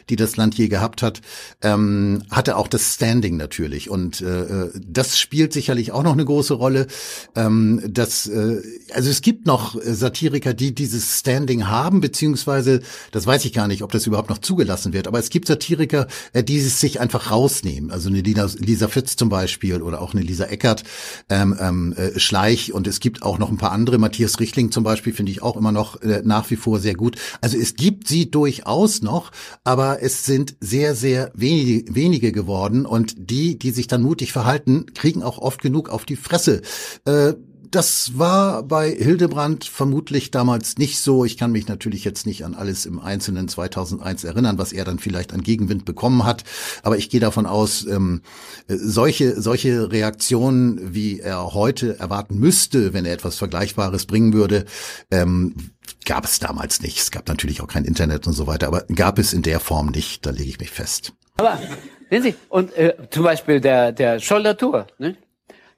die 0.10 0.16
das 0.16 0.36
Land 0.36 0.56
je 0.56 0.68
gehabt 0.68 1.04
hat, 1.04 1.22
ähm, 1.62 2.24
hatte 2.32 2.58
auch 2.58 2.68
das 2.68 2.96
Standing 2.96 3.38
natürlich. 3.38 3.90
Und 3.90 4.22
äh, 4.22 4.70
das 4.76 5.20
spielt 5.20 5.54
sicherlich 5.54 5.92
auch 5.92 6.04
noch 6.04 6.14
eine 6.14 6.26
große 6.26 6.56
Rolle. 6.56 6.88
Ähm, 7.36 7.82
dass, 7.88 8.28
äh, 8.28 8.62
also 8.94 9.10
es 9.10 9.22
gibt 9.22 9.46
noch 9.46 9.80
Satiriker, 9.82 10.54
die 10.54 10.74
dieses 10.74 11.20
Standing 11.20 11.68
haben, 11.68 12.02
beziehungsweise, 12.02 12.82
das 13.12 13.28
weiß 13.28 13.46
ich 13.46 13.54
gar 13.54 13.68
nicht, 13.68 13.84
ob 13.84 13.92
das 13.92 14.08
überhaupt 14.08 14.30
noch 14.30 14.40
zugelassen 14.40 14.92
wird, 14.92 15.08
aber 15.08 15.20
es 15.20 15.30
gibt 15.30 15.48
Satiriker, 15.48 16.08
äh, 16.34 16.44
die 16.44 16.58
es 16.58 16.80
sich 16.80 17.00
einfach 17.00 17.30
rausnehmen. 17.30 17.92
Also 17.92 18.10
eine 18.10 18.22
Lisa, 18.22 18.50
Lisa 18.58 18.88
Fitz 18.88 19.16
zum 19.16 19.30
Beispiel 19.30 19.82
oder 19.84 20.02
auch 20.02 20.14
eine 20.14 20.24
Lisa 20.24 20.46
Eckert, 20.46 20.84
ähm, 21.30 21.56
ähm, 21.60 21.94
äh, 21.94 22.20
Schleich 22.20 22.74
und 22.74 22.88
es 22.88 23.00
gibt 23.00 23.22
auch 23.22 23.38
noch 23.38 23.52
ein 23.52 23.58
paar 23.58 23.72
andere, 23.72 24.00
Matthias 24.00 24.40
Richtling 24.40 24.72
zum 24.72 24.84
Beispiel, 24.84 25.14
finde 25.14 25.32
ich 25.32 25.44
auch 25.44 25.56
immer 25.56 25.72
noch 25.72 26.02
äh, 26.02 26.24
nach 26.26 26.50
wie 26.50 26.56
vor 26.56 26.80
sehr 26.80 26.96
gut. 26.96 27.18
Also 27.40 27.58
es 27.58 27.76
gibt 27.76 28.08
sie 28.08 28.32
durchaus 28.32 28.63
durchaus 28.64 29.02
noch, 29.02 29.32
aber 29.64 30.02
es 30.02 30.26
sind 30.26 30.56
sehr, 30.60 30.96
sehr 30.96 31.32
wenige, 31.34 31.94
wenige 31.94 32.32
geworden 32.32 32.86
und 32.86 33.30
die, 33.30 33.58
die 33.58 33.72
sich 33.72 33.88
dann 33.88 34.02
mutig 34.02 34.32
verhalten, 34.32 34.86
kriegen 34.94 35.24
auch 35.24 35.38
oft 35.38 35.62
genug 35.62 35.90
auf 35.90 36.06
die 36.06 36.16
Fresse. 36.16 36.62
Äh, 37.06 37.34
das 37.76 38.20
war 38.20 38.62
bei 38.64 38.92
Hildebrand 38.92 39.66
vermutlich 39.66 40.30
damals 40.30 40.78
nicht 40.78 41.00
so. 41.00 41.26
Ich 41.26 41.38
kann 41.38 41.52
mich 41.52 41.68
natürlich 41.68 42.04
jetzt 42.04 42.28
nicht 42.28 42.46
an 42.46 42.54
alles 42.54 42.86
im 42.86 43.00
Einzelnen 43.00 43.48
2001 43.48 44.24
erinnern, 44.24 44.60
was 44.60 44.74
er 44.74 44.86
dann 44.86 45.00
vielleicht 45.00 45.34
an 45.34 45.42
Gegenwind 45.42 45.84
bekommen 45.84 46.24
hat. 46.24 46.44
Aber 46.84 46.98
ich 46.98 47.10
gehe 47.10 47.20
davon 47.20 47.48
aus, 47.48 47.86
ähm, 47.88 48.22
solche, 48.68 49.42
solche 49.42 49.92
Reaktionen, 49.92 50.94
wie 50.94 51.20
er 51.20 51.54
heute 51.56 52.00
erwarten 52.00 52.38
müsste, 52.38 52.94
wenn 52.94 53.06
er 53.06 53.14
etwas 53.14 53.38
Vergleichbares 53.38 54.06
bringen 54.06 54.34
würde, 54.34 54.66
ähm, 55.10 55.56
gab 56.06 56.26
es 56.26 56.38
damals 56.40 56.82
nicht. 56.82 57.00
Es 57.00 57.10
gab 57.10 57.28
natürlich 57.28 57.62
auch 57.62 57.68
kein 57.68 57.86
Internet 57.86 58.28
und 58.28 58.34
so 58.34 58.46
weiter, 58.46 58.68
aber 58.68 58.84
gab 58.94 59.18
es 59.18 59.34
in 59.34 59.42
der 59.42 59.60
Form 59.60 59.88
nicht. 59.88 60.26
Da 60.26 60.30
lege 60.30 60.50
ich 60.50 60.60
mich 60.60 60.72
fest. 60.72 61.14
Aber 61.38 61.60
sehen 62.12 62.22
Sie, 62.22 62.36
und 62.50 62.78
äh, 62.78 62.96
zum 63.10 63.24
Beispiel 63.24 63.60
der 63.60 63.92
der 63.92 64.20
Scholler 64.20 64.56
Tour, 64.56 64.86
ne? 65.00 65.18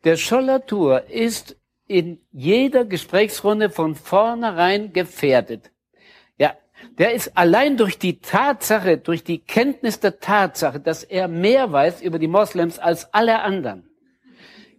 Der 0.03 0.17
Scholler 0.17 0.63
Tour 0.65 1.09
ist 1.09 1.55
in 1.87 2.19
jeder 2.31 2.85
Gesprächsrunde 2.85 3.69
von 3.69 3.95
vornherein 3.95 4.93
gefährdet. 4.93 5.71
Ja, 6.37 6.55
der 6.97 7.13
ist 7.13 7.37
allein 7.37 7.77
durch 7.77 7.99
die 7.99 8.19
Tatsache, 8.19 8.97
durch 8.97 9.23
die 9.23 9.39
Kenntnis 9.39 9.99
der 9.99 10.19
Tatsache, 10.19 10.79
dass 10.79 11.03
er 11.03 11.27
mehr 11.27 11.71
weiß 11.71 12.01
über 12.01 12.19
die 12.19 12.27
Moslems 12.27 12.79
als 12.79 13.13
alle 13.13 13.41
anderen, 13.41 13.89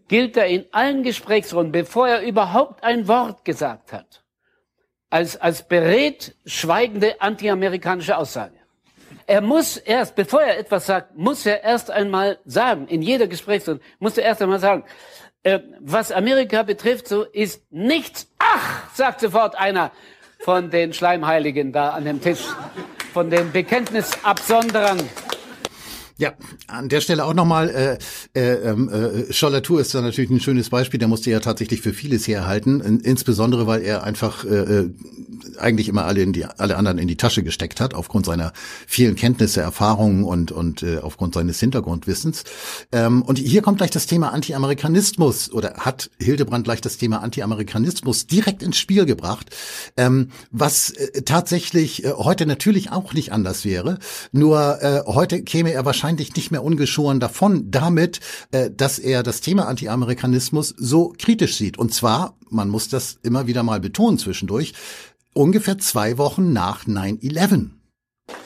gilt 0.08 0.36
er 0.36 0.46
in 0.46 0.66
allen 0.72 1.02
Gesprächsrunden, 1.02 1.72
bevor 1.72 2.08
er 2.08 2.22
überhaupt 2.22 2.82
ein 2.82 3.08
Wort 3.08 3.44
gesagt 3.44 3.92
hat, 3.92 4.24
als, 5.10 5.36
als 5.36 5.66
berät 5.66 6.34
schweigende 6.44 7.20
antiamerikanische 7.20 8.16
Aussage. 8.16 8.56
Er 9.26 9.40
muss 9.40 9.76
erst, 9.76 10.14
bevor 10.14 10.42
er 10.42 10.58
etwas 10.58 10.86
sagt, 10.86 11.16
muss 11.16 11.44
er 11.44 11.64
erst 11.64 11.90
einmal 11.90 12.38
sagen, 12.44 12.86
in 12.86 13.02
jeder 13.02 13.26
Gesprächsrunde, 13.26 13.82
muss 13.98 14.16
er 14.16 14.24
erst 14.24 14.40
einmal 14.40 14.60
sagen, 14.60 14.84
äh, 15.42 15.60
was 15.80 16.12
Amerika 16.12 16.62
betrifft, 16.62 17.08
so 17.08 17.24
ist 17.24 17.62
nichts. 17.70 18.28
Ach, 18.38 18.94
sagt 18.94 19.20
sofort 19.20 19.56
einer 19.56 19.90
von 20.40 20.70
den 20.70 20.92
Schleimheiligen 20.92 21.72
da 21.72 21.90
an 21.90 22.04
dem 22.04 22.20
Tisch, 22.20 22.44
von 23.12 23.30
den 23.30 23.50
Bekenntnisabsonderern. 23.50 25.08
Ja, 26.18 26.32
an 26.66 26.88
der 26.88 27.02
Stelle 27.02 27.26
auch 27.26 27.34
nochmal, 27.34 27.68
äh, 27.68 28.40
äh, 28.40 28.70
äh, 28.70 29.32
Schollatur 29.34 29.82
ist 29.82 29.94
da 29.94 30.00
natürlich 30.00 30.30
ein 30.30 30.40
schönes 30.40 30.70
Beispiel, 30.70 30.96
der 30.96 31.08
musste 31.08 31.30
ja 31.30 31.40
tatsächlich 31.40 31.82
für 31.82 31.92
vieles 31.92 32.26
herhalten, 32.26 32.80
in, 32.80 33.00
insbesondere 33.00 33.66
weil 33.66 33.82
er 33.82 34.02
einfach 34.02 34.42
äh, 34.46 34.48
äh, 34.48 34.90
eigentlich 35.58 35.90
immer 35.90 36.06
alle, 36.06 36.22
in 36.22 36.32
die, 36.32 36.46
alle 36.46 36.78
anderen 36.78 36.96
in 36.96 37.06
die 37.06 37.18
Tasche 37.18 37.42
gesteckt 37.42 37.82
hat, 37.82 37.92
aufgrund 37.92 38.24
seiner 38.24 38.54
vielen 38.86 39.14
Kenntnisse, 39.14 39.60
Erfahrungen 39.60 40.24
und, 40.24 40.52
und 40.52 40.82
äh, 40.82 41.00
aufgrund 41.02 41.34
seines 41.34 41.60
Hintergrundwissens. 41.60 42.44
Ähm, 42.92 43.20
und 43.20 43.36
hier 43.38 43.60
kommt 43.60 43.76
gleich 43.76 43.90
das 43.90 44.06
Thema 44.06 44.32
Anti-Amerikanismus 44.32 45.52
oder 45.52 45.74
hat 45.74 46.10
Hildebrand 46.18 46.64
gleich 46.64 46.80
das 46.80 46.96
Thema 46.96 47.22
Anti-Amerikanismus 47.22 48.26
direkt 48.26 48.62
ins 48.62 48.78
Spiel 48.78 49.04
gebracht, 49.04 49.54
ähm, 49.98 50.30
was 50.50 50.92
äh, 50.92 51.20
tatsächlich 51.20 52.06
äh, 52.06 52.12
heute 52.12 52.46
natürlich 52.46 52.90
auch 52.90 53.12
nicht 53.12 53.32
anders 53.32 53.66
wäre, 53.66 53.98
nur 54.32 54.82
äh, 54.82 55.02
heute 55.04 55.42
käme 55.42 55.72
er 55.72 55.84
wahrscheinlich 55.84 56.05
wahrscheinlich 56.06 56.36
nicht 56.36 56.52
mehr 56.52 56.62
ungeschoren 56.62 57.18
davon, 57.18 57.68
damit, 57.72 58.20
äh, 58.52 58.70
dass 58.70 59.00
er 59.00 59.24
das 59.24 59.40
Thema 59.40 59.66
Anti-Amerikanismus 59.66 60.68
so 60.68 61.12
kritisch 61.18 61.56
sieht. 61.56 61.78
Und 61.78 61.92
zwar, 61.92 62.36
man 62.48 62.68
muss 62.68 62.88
das 62.88 63.18
immer 63.24 63.48
wieder 63.48 63.64
mal 63.64 63.80
betonen 63.80 64.16
zwischendurch, 64.16 64.72
ungefähr 65.34 65.78
zwei 65.78 66.16
Wochen 66.16 66.52
nach 66.52 66.84
9-11. 66.84 67.70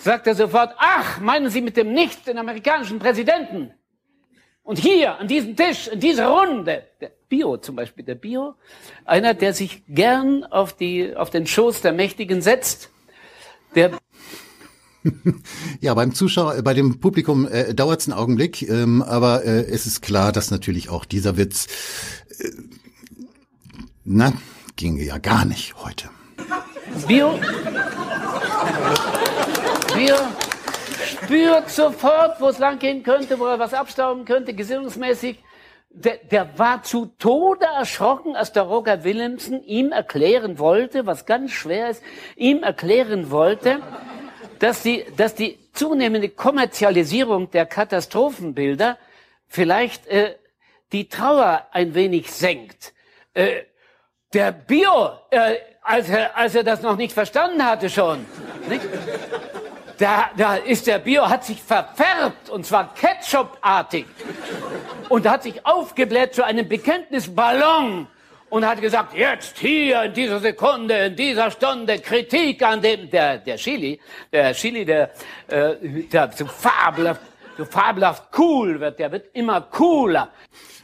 Sagt 0.02 0.26
er 0.26 0.34
sofort, 0.34 0.74
ach, 0.78 1.20
meinen 1.20 1.50
Sie 1.50 1.60
mit 1.60 1.76
dem 1.76 1.92
nicht 1.92 2.26
den 2.26 2.38
amerikanischen 2.38 2.98
Präsidenten? 2.98 3.72
Und 4.62 4.78
hier, 4.78 5.18
an 5.18 5.28
diesem 5.28 5.54
Tisch, 5.54 5.88
in 5.88 6.00
dieser 6.00 6.28
Runde, 6.28 6.84
der 7.02 7.10
Bio 7.28 7.58
zum 7.58 7.76
Beispiel, 7.76 8.06
der 8.06 8.14
Bio, 8.14 8.54
einer, 9.04 9.34
der 9.34 9.52
sich 9.52 9.82
gern 9.86 10.44
auf 10.44 10.72
die, 10.72 11.14
auf 11.14 11.28
den 11.28 11.46
Schoß 11.46 11.82
der 11.82 11.92
Mächtigen 11.92 12.40
setzt, 12.40 12.88
der 13.74 13.90
ja, 15.80 15.94
beim 15.94 16.14
Zuschauer, 16.14 16.56
äh, 16.56 16.62
bei 16.62 16.74
dem 16.74 17.00
Publikum 17.00 17.46
äh, 17.46 17.74
dauert 17.74 18.00
es 18.00 18.08
einen 18.08 18.18
Augenblick, 18.18 18.68
ähm, 18.68 19.02
aber 19.02 19.44
äh, 19.44 19.64
es 19.66 19.86
ist 19.86 20.02
klar, 20.02 20.32
dass 20.32 20.50
natürlich 20.50 20.88
auch 20.88 21.04
dieser 21.04 21.36
Witz, 21.36 21.66
äh, 22.38 22.50
na, 24.04 24.32
ginge 24.76 25.02
ja 25.02 25.18
gar 25.18 25.44
nicht 25.44 25.74
heute. 25.76 26.10
Bio, 27.06 27.38
Bio 29.94 30.16
spürt 31.24 31.70
sofort, 31.70 32.40
wo 32.40 32.48
es 32.48 32.58
lang 32.58 32.78
gehen 32.78 33.02
könnte, 33.02 33.38
wo 33.38 33.46
er 33.46 33.58
was 33.58 33.74
abstauben 33.74 34.24
könnte, 34.24 34.54
gesinnungsmäßig. 34.54 35.42
Der, 35.92 36.18
der 36.18 36.56
war 36.56 36.84
zu 36.84 37.06
Tode 37.18 37.66
erschrocken, 37.66 38.36
als 38.36 38.52
der 38.52 38.62
Roger 38.62 39.02
Willemsen 39.02 39.62
ihm 39.64 39.90
erklären 39.90 40.60
wollte, 40.60 41.04
was 41.04 41.26
ganz 41.26 41.50
schwer 41.50 41.90
ist, 41.90 42.02
ihm 42.36 42.62
erklären 42.62 43.30
wollte, 43.32 43.80
dass 44.60 44.82
die, 44.82 45.04
dass 45.16 45.34
die 45.34 45.58
zunehmende 45.72 46.28
Kommerzialisierung 46.28 47.50
der 47.50 47.66
Katastrophenbilder 47.66 48.98
vielleicht 49.48 50.06
äh, 50.06 50.36
die 50.92 51.08
Trauer 51.08 51.66
ein 51.72 51.94
wenig 51.94 52.30
senkt. 52.30 52.92
Äh, 53.34 53.62
der 54.32 54.52
Bio, 54.52 55.10
äh, 55.30 55.56
als, 55.82 56.08
er, 56.08 56.36
als 56.36 56.54
er 56.54 56.62
das 56.62 56.82
noch 56.82 56.96
nicht 56.96 57.12
verstanden 57.12 57.64
hatte 57.64 57.90
schon, 57.90 58.24
nicht? 58.68 58.82
Da, 59.98 60.30
da 60.36 60.56
ist 60.56 60.86
der 60.86 60.98
Bio, 60.98 61.28
hat 61.28 61.44
sich 61.44 61.62
verfärbt, 61.62 62.48
und 62.48 62.64
zwar 62.64 62.94
Ketchup-artig. 62.94 64.06
Und 65.10 65.28
hat 65.28 65.42
sich 65.42 65.66
aufgebläht 65.66 66.34
zu 66.34 66.42
einem 66.42 66.66
Bekenntnisballon 66.68 68.06
und 68.50 68.66
hat 68.66 68.80
gesagt, 68.80 69.14
jetzt 69.14 69.58
hier 69.58 70.02
in 70.02 70.12
dieser 70.12 70.40
Sekunde, 70.40 71.06
in 71.06 71.16
dieser 71.16 71.50
Stunde 71.50 71.98
Kritik 71.98 72.62
an 72.62 72.82
dem, 72.82 73.08
der, 73.08 73.38
der 73.38 73.56
Chili, 73.56 73.98
der 74.32 74.52
Chili, 74.52 74.84
der, 74.84 75.10
äh, 75.48 75.76
der 76.12 76.30
so 76.32 76.46
fabelhaft, 76.46 77.22
so 77.56 77.64
fabelhaft 77.64 78.24
cool 78.36 78.78
wird, 78.80 78.98
der 78.98 79.12
wird 79.12 79.26
immer 79.34 79.60
cooler. 79.62 80.30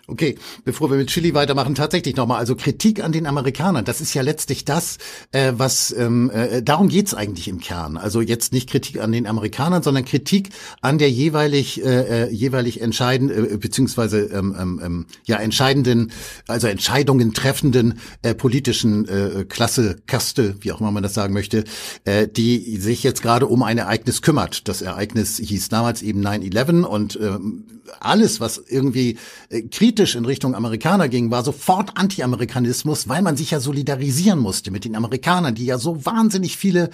Okay, 0.08 0.36
bevor 0.64 0.88
wir 0.88 0.98
mit 0.98 1.08
Chili 1.08 1.34
weitermachen, 1.34 1.74
tatsächlich 1.74 2.14
nochmal, 2.14 2.38
also 2.38 2.54
Kritik 2.54 3.02
an 3.02 3.10
den 3.10 3.26
Amerikanern, 3.26 3.84
das 3.84 4.00
ist 4.00 4.14
ja 4.14 4.22
letztlich 4.22 4.64
das, 4.64 4.98
äh, 5.32 5.52
was, 5.56 5.90
ähm, 5.90 6.30
äh, 6.30 6.62
darum 6.62 6.88
geht's 6.88 7.12
eigentlich 7.12 7.48
im 7.48 7.58
Kern. 7.58 7.96
Also 7.96 8.20
jetzt 8.20 8.52
nicht 8.52 8.70
Kritik 8.70 9.00
an 9.00 9.10
den 9.10 9.26
Amerikanern, 9.26 9.82
sondern 9.82 10.04
Kritik 10.04 10.50
an 10.80 10.98
der 10.98 11.10
jeweilig, 11.10 11.84
äh, 11.84 12.26
äh 12.26 12.30
jeweilig 12.30 12.80
entscheidenden, 12.80 13.54
äh, 13.54 13.56
beziehungsweise 13.56 14.26
ähm, 14.26 14.54
ähm, 14.56 14.80
ähm, 14.84 15.06
ja 15.24 15.38
entscheidenden, 15.38 16.12
also 16.46 16.68
Entscheidungen 16.68 17.34
treffenden 17.34 17.98
äh, 18.22 18.32
politischen 18.32 19.08
äh, 19.08 19.44
Klasse, 19.48 19.96
Kaste, 20.06 20.54
wie 20.60 20.70
auch 20.70 20.80
immer 20.80 20.92
man 20.92 21.02
das 21.02 21.14
sagen 21.14 21.34
möchte, 21.34 21.64
äh, 22.04 22.28
die 22.28 22.76
sich 22.76 23.02
jetzt 23.02 23.22
gerade 23.22 23.48
um 23.48 23.64
ein 23.64 23.78
Ereignis 23.78 24.22
kümmert. 24.22 24.68
Das 24.68 24.82
Ereignis 24.82 25.38
hieß 25.38 25.68
damals 25.68 26.02
eben 26.02 26.24
9-11 26.24 26.84
und 26.84 27.18
ähm, 27.20 27.64
alles, 28.00 28.40
was 28.40 28.62
irgendwie 28.68 29.18
äh, 29.50 29.62
kritisch 29.62 29.95
in 29.98 30.24
Richtung 30.24 30.54
Amerikaner 30.54 31.08
ging, 31.08 31.30
war 31.30 31.42
sofort 31.42 31.92
Anti-Amerikanismus, 31.94 33.08
weil 33.08 33.22
man 33.22 33.36
sich 33.36 33.50
ja 33.50 33.60
solidarisieren 33.60 34.38
musste 34.38 34.70
mit 34.70 34.84
den 34.84 34.94
Amerikanern, 34.94 35.54
die 35.54 35.66
ja 35.66 35.78
so 35.78 36.04
wahnsinnig 36.04 36.56
viele, 36.56 36.90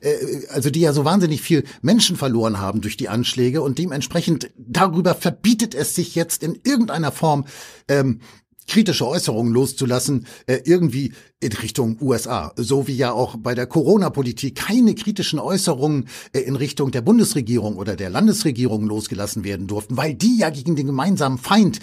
äh, 0.00 0.46
also 0.48 0.70
die 0.70 0.80
ja 0.80 0.92
so 0.92 1.04
wahnsinnig 1.04 1.42
viel 1.42 1.64
Menschen 1.82 2.16
verloren 2.16 2.58
haben 2.58 2.80
durch 2.80 2.96
die 2.96 3.08
Anschläge 3.08 3.62
und 3.62 3.78
dementsprechend 3.78 4.50
darüber 4.56 5.14
verbietet 5.14 5.74
es 5.74 5.94
sich 5.94 6.14
jetzt 6.14 6.42
in 6.42 6.58
irgendeiner 6.64 7.12
Form 7.12 7.44
ähm, 7.88 8.20
kritische 8.66 9.06
Äußerungen 9.06 9.52
loszulassen, 9.52 10.26
äh, 10.46 10.60
irgendwie 10.64 11.12
in 11.40 11.52
Richtung 11.52 11.98
USA. 12.00 12.52
So 12.56 12.86
wie 12.86 12.96
ja 12.96 13.12
auch 13.12 13.36
bei 13.36 13.54
der 13.54 13.66
Corona-Politik 13.66 14.56
keine 14.56 14.94
kritischen 14.94 15.38
Äußerungen 15.38 16.08
äh, 16.32 16.40
in 16.40 16.56
Richtung 16.56 16.90
der 16.90 17.02
Bundesregierung 17.02 17.76
oder 17.76 17.96
der 17.96 18.10
Landesregierung 18.10 18.86
losgelassen 18.86 19.44
werden 19.44 19.66
durften, 19.66 19.96
weil 19.96 20.14
die 20.14 20.38
ja 20.38 20.50
gegen 20.50 20.76
den 20.76 20.86
gemeinsamen 20.86 21.38
Feind 21.38 21.80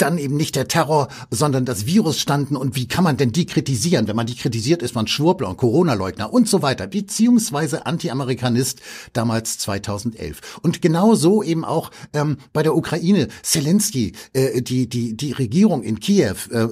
dann 0.00 0.18
eben 0.18 0.36
nicht 0.36 0.56
der 0.56 0.68
Terror, 0.68 1.08
sondern 1.30 1.64
das 1.64 1.86
Virus 1.86 2.18
standen 2.18 2.56
und 2.56 2.76
wie 2.76 2.88
kann 2.88 3.04
man 3.04 3.16
denn 3.16 3.32
die 3.32 3.46
kritisieren? 3.46 4.08
Wenn 4.08 4.16
man 4.16 4.26
die 4.26 4.34
kritisiert, 4.34 4.82
ist 4.82 4.94
man 4.94 5.06
Schwurbler 5.06 5.48
und 5.48 5.56
Corona-Leugner 5.56 6.32
und 6.32 6.48
so 6.48 6.62
weiter, 6.62 6.86
beziehungsweise 6.86 7.86
Anti-Amerikanist 7.86 8.80
damals 9.12 9.58
2011. 9.58 10.60
Und 10.62 10.82
genau 10.82 11.14
so 11.14 11.42
eben 11.42 11.64
auch 11.64 11.90
ähm, 12.12 12.38
bei 12.52 12.62
der 12.62 12.76
Ukraine. 12.76 13.28
Zelensky, 13.42 14.12
äh, 14.32 14.62
die, 14.62 14.88
die, 14.88 15.16
die 15.16 15.32
Regierung 15.32 15.82
in 15.82 16.00
Kiew, 16.00 16.36
äh, 16.50 16.68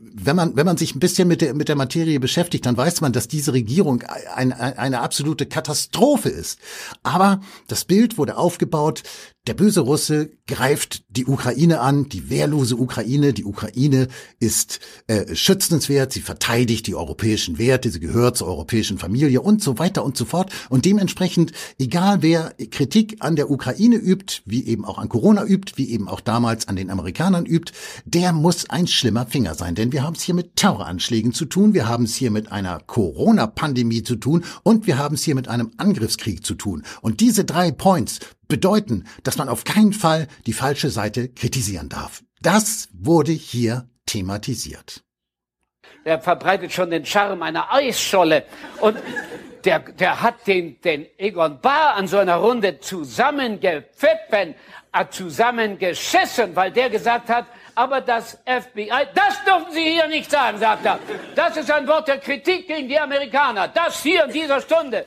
wenn 0.00 0.36
man, 0.36 0.56
wenn 0.56 0.66
man 0.66 0.76
sich 0.76 0.94
ein 0.94 1.00
bisschen 1.00 1.28
mit 1.28 1.40
der, 1.40 1.54
mit 1.54 1.68
der 1.68 1.76
Materie 1.76 2.20
beschäftigt, 2.20 2.66
dann 2.66 2.76
weiß 2.76 3.00
man, 3.00 3.12
dass 3.12 3.28
diese 3.28 3.52
Regierung 3.52 4.02
ein, 4.34 4.52
ein, 4.52 4.78
eine 4.78 5.00
absolute 5.00 5.46
Katastrophe 5.46 6.28
ist. 6.28 6.58
Aber 7.02 7.40
das 7.68 7.84
Bild 7.84 8.18
wurde 8.18 8.36
aufgebaut, 8.36 9.02
der 9.48 9.54
böse 9.54 9.80
Russe 9.80 10.30
greift 10.46 11.04
die 11.08 11.24
Ukraine 11.24 11.80
an, 11.80 12.08
die 12.10 12.28
wehrlose 12.28 12.76
Ukraine. 12.76 13.32
Die 13.32 13.46
Ukraine 13.46 14.08
ist 14.40 14.78
äh, 15.06 15.34
schützenswert, 15.34 16.12
sie 16.12 16.20
verteidigt 16.20 16.86
die 16.86 16.94
europäischen 16.94 17.58
Werte, 17.58 17.90
sie 17.90 17.98
gehört 17.98 18.36
zur 18.36 18.46
europäischen 18.46 18.98
Familie 18.98 19.40
und 19.40 19.62
so 19.62 19.78
weiter 19.78 20.04
und 20.04 20.18
so 20.18 20.26
fort. 20.26 20.52
Und 20.68 20.84
dementsprechend, 20.84 21.52
egal 21.78 22.20
wer 22.20 22.54
Kritik 22.70 23.16
an 23.20 23.36
der 23.36 23.50
Ukraine 23.50 23.96
übt, 23.96 24.42
wie 24.44 24.66
eben 24.66 24.84
auch 24.84 24.98
an 24.98 25.08
Corona 25.08 25.44
übt, 25.44 25.72
wie 25.76 25.88
eben 25.88 26.08
auch 26.08 26.20
damals 26.20 26.68
an 26.68 26.76
den 26.76 26.90
Amerikanern 26.90 27.46
übt, 27.46 27.72
der 28.04 28.34
muss 28.34 28.68
ein 28.68 28.86
schlimmer 28.86 29.24
Finger 29.24 29.54
sein. 29.54 29.74
Denn 29.74 29.92
wir 29.92 30.02
haben 30.02 30.14
es 30.14 30.22
hier 30.22 30.34
mit 30.34 30.56
Terroranschlägen 30.56 31.32
zu 31.32 31.46
tun, 31.46 31.72
wir 31.72 31.88
haben 31.88 32.04
es 32.04 32.14
hier 32.14 32.30
mit 32.30 32.52
einer 32.52 32.80
Corona-Pandemie 32.80 34.02
zu 34.02 34.16
tun 34.16 34.44
und 34.62 34.86
wir 34.86 34.98
haben 34.98 35.14
es 35.14 35.24
hier 35.24 35.34
mit 35.34 35.48
einem 35.48 35.70
Angriffskrieg 35.78 36.44
zu 36.44 36.54
tun. 36.54 36.82
Und 37.00 37.20
diese 37.20 37.46
drei 37.46 37.70
Points 37.70 38.20
bedeuten, 38.48 39.04
dass 39.22 39.38
man 39.38 39.48
auf 39.48 39.64
keinen 39.64 39.92
Fall 39.92 40.26
die 40.46 40.52
falsche 40.52 40.90
Seite 40.90 41.28
kritisieren 41.28 41.88
darf. 41.88 42.22
Das 42.40 42.88
wurde 42.92 43.32
hier 43.32 43.88
thematisiert. 44.06 45.02
Er 46.04 46.20
verbreitet 46.20 46.72
schon 46.72 46.90
den 46.90 47.04
Charme 47.04 47.42
einer 47.42 47.72
Eisscholle 47.72 48.44
und 48.80 48.96
der, 49.64 49.80
der 49.80 50.22
hat 50.22 50.46
den, 50.46 50.80
den 50.80 51.06
Egon 51.18 51.60
Bahr 51.60 51.96
an 51.96 52.06
so 52.06 52.18
einer 52.18 52.36
Runde 52.36 52.80
zusammengepfiffen, 52.80 54.54
äh, 54.92 55.06
zusammengeschissen, 55.10 56.54
weil 56.56 56.70
der 56.70 56.88
gesagt 56.88 57.28
hat, 57.28 57.46
aber 57.74 58.00
das 58.00 58.38
FBI, 58.44 59.06
das 59.14 59.44
dürfen 59.44 59.72
Sie 59.72 59.84
hier 59.84 60.08
nicht 60.08 60.30
sagen, 60.30 60.58
sagt 60.58 60.86
er. 60.86 60.98
Das 61.34 61.56
ist 61.56 61.70
ein 61.70 61.86
Wort 61.86 62.08
der 62.08 62.18
Kritik 62.18 62.66
gegen 62.66 62.88
die 62.88 62.98
Amerikaner. 62.98 63.68
Das 63.68 64.02
hier 64.02 64.24
in 64.24 64.32
dieser 64.32 64.60
Stunde. 64.60 65.06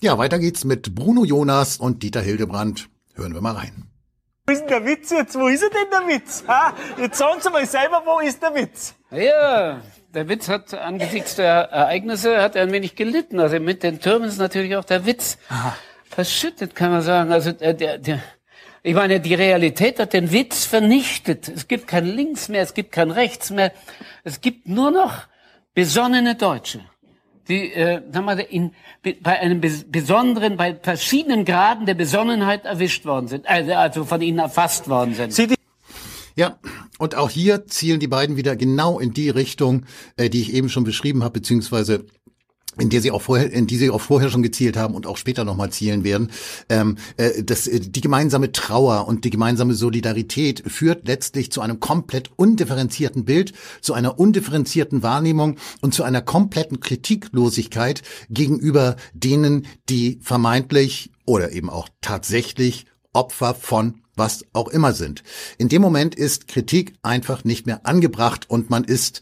Ja, 0.00 0.18
weiter 0.18 0.38
geht's 0.38 0.64
mit 0.64 0.94
Bruno 0.94 1.24
Jonas 1.24 1.78
und 1.78 2.02
Dieter 2.02 2.20
Hildebrand. 2.20 2.88
Hören 3.14 3.32
wir 3.34 3.40
mal 3.40 3.54
rein. 3.54 3.88
Wo 4.46 4.52
ist 4.52 4.60
denn 4.60 4.68
der 4.68 4.84
Witz 4.84 5.10
jetzt? 5.10 5.34
Wo 5.34 5.48
ist 5.48 5.62
er 5.62 5.70
denn 5.70 5.90
der 5.90 6.14
Witz? 6.14 6.44
Ha? 6.46 6.74
Jetzt 6.98 7.18
sagen 7.18 7.40
Sie 7.40 7.50
mal 7.50 7.66
selber, 7.66 8.02
wo 8.04 8.20
ist 8.20 8.42
der 8.42 8.54
Witz? 8.54 8.94
Ja, 9.10 9.80
der 10.14 10.28
Witz 10.28 10.48
hat 10.48 10.72
angesichts 10.74 11.36
der 11.36 11.70
Ereignisse 11.70 12.40
hat 12.40 12.56
er 12.56 12.62
ein 12.62 12.72
wenig 12.72 12.94
gelitten. 12.94 13.40
Also 13.40 13.58
mit 13.58 13.82
den 13.82 14.00
Türmen 14.00 14.28
ist 14.28 14.38
natürlich 14.38 14.76
auch 14.76 14.84
der 14.84 15.06
Witz. 15.06 15.38
Aha. 15.48 15.76
verschüttet, 16.10 16.74
kann 16.74 16.90
man 16.90 17.02
sagen. 17.02 17.32
Also 17.32 17.52
der, 17.52 17.74
der, 17.74 17.98
der, 17.98 18.20
ich 18.82 18.94
meine, 18.94 19.20
die 19.20 19.34
Realität 19.34 19.98
hat 19.98 20.12
den 20.12 20.30
Witz 20.30 20.64
vernichtet. 20.64 21.48
Es 21.48 21.68
gibt 21.68 21.86
kein 21.88 22.04
Links 22.06 22.48
mehr, 22.48 22.62
es 22.62 22.74
gibt 22.74 22.92
kein 22.92 23.10
Rechts 23.10 23.50
mehr. 23.50 23.72
Es 24.24 24.40
gibt 24.40 24.68
nur 24.68 24.90
noch 24.90 25.24
besonnene 25.74 26.34
Deutsche, 26.36 26.80
die 27.48 27.72
äh, 27.72 28.02
sagen 28.12 28.26
wir, 28.26 28.50
in, 28.50 28.72
bei 29.22 29.40
einem 29.40 29.60
bes 29.60 29.84
besonderen, 29.84 30.56
bei 30.56 30.74
verschiedenen 30.74 31.44
Graden 31.44 31.86
der 31.86 31.94
Besonnenheit 31.94 32.64
erwischt 32.64 33.04
worden 33.06 33.28
sind, 33.28 33.46
also, 33.46 33.72
also 33.72 34.04
von 34.04 34.20
ihnen 34.20 34.38
erfasst 34.38 34.88
worden 34.88 35.14
sind. 35.14 35.32
Sie, 35.32 35.54
Ja, 36.36 36.58
und 36.98 37.14
auch 37.14 37.30
hier 37.30 37.66
zielen 37.66 37.98
die 37.98 38.08
beiden 38.08 38.36
wieder 38.36 38.56
genau 38.56 38.98
in 38.98 39.12
die 39.12 39.30
Richtung, 39.30 39.86
äh, 40.16 40.28
die 40.28 40.42
ich 40.42 40.52
eben 40.52 40.68
schon 40.68 40.84
beschrieben 40.84 41.24
habe, 41.24 41.40
beziehungsweise 41.40 42.04
in 42.78 42.90
der 42.90 43.00
sie 43.00 43.10
auch 43.10 43.22
vorher, 43.22 43.52
in 43.52 43.66
die 43.66 43.76
sie 43.76 43.90
auch 43.90 44.00
vorher 44.00 44.30
schon 44.30 44.42
gezielt 44.42 44.76
haben 44.76 44.94
und 44.94 45.06
auch 45.06 45.16
später 45.16 45.44
nochmal 45.44 45.70
zielen 45.70 46.04
werden. 46.04 46.30
Ähm, 46.68 46.96
äh, 47.16 47.42
das, 47.42 47.66
äh, 47.66 47.80
die 47.80 48.00
gemeinsame 48.00 48.52
Trauer 48.52 49.08
und 49.08 49.24
die 49.24 49.30
gemeinsame 49.30 49.74
Solidarität 49.74 50.62
führt 50.66 51.06
letztlich 51.08 51.50
zu 51.50 51.60
einem 51.60 51.80
komplett 51.80 52.30
undifferenzierten 52.36 53.24
Bild, 53.24 53.52
zu 53.80 53.94
einer 53.94 54.18
undifferenzierten 54.18 55.02
Wahrnehmung 55.02 55.56
und 55.80 55.94
zu 55.94 56.02
einer 56.02 56.22
kompletten 56.22 56.80
Kritiklosigkeit 56.80 58.02
gegenüber 58.28 58.96
denen, 59.14 59.66
die 59.88 60.18
vermeintlich 60.22 61.10
oder 61.24 61.52
eben 61.52 61.70
auch 61.70 61.88
tatsächlich 62.00 62.86
Opfer 63.12 63.54
von 63.54 64.02
was 64.16 64.44
auch 64.52 64.68
immer 64.68 64.92
sind. 64.92 65.22
In 65.58 65.68
dem 65.68 65.82
Moment 65.82 66.14
ist 66.14 66.48
Kritik 66.48 66.94
einfach 67.02 67.44
nicht 67.44 67.66
mehr 67.66 67.86
angebracht 67.86 68.48
und 68.48 68.70
man 68.70 68.84
ist, 68.84 69.20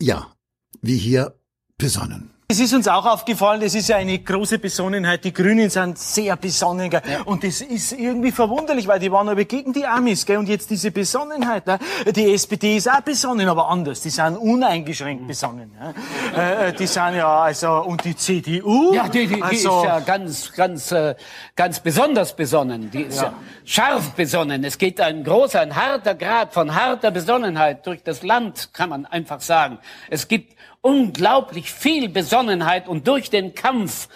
ja, 0.00 0.32
wie 0.80 0.96
hier 0.96 1.34
besonnen. 1.76 2.30
Es 2.50 2.60
ist 2.60 2.72
uns 2.72 2.88
auch 2.88 3.04
aufgefallen, 3.04 3.60
das 3.60 3.74
ist 3.74 3.90
ja 3.90 3.98
eine 3.98 4.18
große 4.20 4.58
Besonnenheit. 4.58 5.22
Die 5.22 5.34
Grünen 5.34 5.68
sind 5.68 5.98
sehr 5.98 6.34
besonnen. 6.34 6.88
Gell? 6.88 7.02
Und 7.26 7.44
das 7.44 7.60
ist 7.60 7.92
irgendwie 7.92 8.32
verwunderlich, 8.32 8.88
weil 8.88 8.98
die 8.98 9.12
waren 9.12 9.28
aber 9.28 9.44
gegen 9.44 9.74
die 9.74 9.84
Amis. 9.84 10.24
Gell? 10.24 10.38
Und 10.38 10.48
jetzt 10.48 10.70
diese 10.70 10.90
Besonnenheit. 10.90 11.66
Ne? 11.66 11.78
Die 12.06 12.32
SPD 12.32 12.78
ist 12.78 12.90
auch 12.90 13.02
besonnen, 13.02 13.50
aber 13.50 13.68
anders. 13.68 14.00
Die 14.00 14.08
sind 14.08 14.38
uneingeschränkt 14.38 15.26
besonnen. 15.26 15.72
Ne? 15.78 15.94
Äh, 16.34 16.72
die 16.72 16.86
sind 16.86 17.16
ja, 17.16 17.42
also, 17.42 17.82
und 17.82 18.02
die 18.02 18.16
CDU. 18.16 18.94
Ja, 18.94 19.08
die, 19.08 19.26
die, 19.26 19.34
die 19.34 19.42
also, 19.42 19.80
ist 19.80 19.84
ja 19.84 20.00
ganz, 20.00 20.50
ganz, 20.54 20.90
äh, 20.90 21.16
ganz 21.54 21.80
besonders 21.80 22.34
besonnen. 22.34 22.90
Die 22.90 23.02
ist 23.02 23.20
ja. 23.20 23.34
scharf 23.66 24.12
besonnen. 24.12 24.64
Es 24.64 24.78
geht 24.78 25.02
ein 25.02 25.22
großer, 25.22 25.60
ein 25.60 25.76
harter 25.76 26.14
Grad 26.14 26.54
von 26.54 26.74
harter 26.74 27.10
Besonnenheit 27.10 27.86
durch 27.86 28.02
das 28.02 28.22
Land, 28.22 28.70
kann 28.72 28.88
man 28.88 29.04
einfach 29.04 29.42
sagen. 29.42 29.76
Es 30.08 30.28
gibt 30.28 30.56
unglaublich 30.80 31.72
viel 31.72 32.08
Besonnenheit 32.08 32.88
und 32.88 33.06
durch 33.06 33.30
den 33.30 33.54
Kampf 33.54 34.08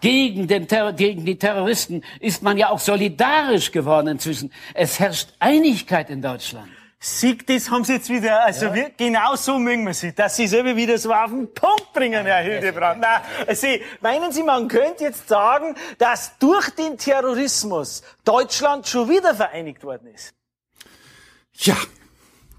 gegen, 0.00 0.46
den 0.46 0.68
Terror, 0.68 0.92
gegen 0.92 1.24
die 1.24 1.38
Terroristen 1.38 2.02
ist 2.20 2.42
man 2.42 2.58
ja 2.58 2.68
auch 2.70 2.78
solidarisch 2.78 3.72
geworden 3.72 4.08
inzwischen. 4.08 4.52
Es 4.74 4.98
herrscht 4.98 5.30
Einigkeit 5.38 6.10
in 6.10 6.22
Deutschland. 6.22 6.68
Sieg, 6.98 7.46
das 7.46 7.70
haben 7.70 7.84
sie 7.84 7.94
jetzt 7.94 8.08
wieder, 8.08 8.42
also 8.42 8.72
wir, 8.72 8.90
genau 8.96 9.36
so 9.36 9.58
mögen 9.58 9.86
wir 9.86 9.94
sie, 9.94 10.14
dass 10.14 10.34
sie 10.34 10.46
selber 10.46 10.74
wieder 10.74 10.96
so 10.96 11.12
auf 11.12 11.30
den 11.30 11.52
Punkt 11.52 11.92
bringen, 11.92 12.24
Herr 12.24 12.42
Hildebrand. 12.42 13.00
Na, 13.00 13.22
Sie, 13.54 13.82
meinen 14.00 14.32
Sie, 14.32 14.42
man 14.42 14.66
könnte 14.66 15.04
jetzt 15.04 15.28
sagen, 15.28 15.76
dass 15.98 16.38
durch 16.38 16.70
den 16.70 16.96
Terrorismus 16.96 18.02
Deutschland 18.24 18.88
schon 18.88 19.08
wieder 19.08 19.34
vereinigt 19.34 19.84
worden 19.84 20.08
ist? 20.08 20.32
Ja, 21.54 21.76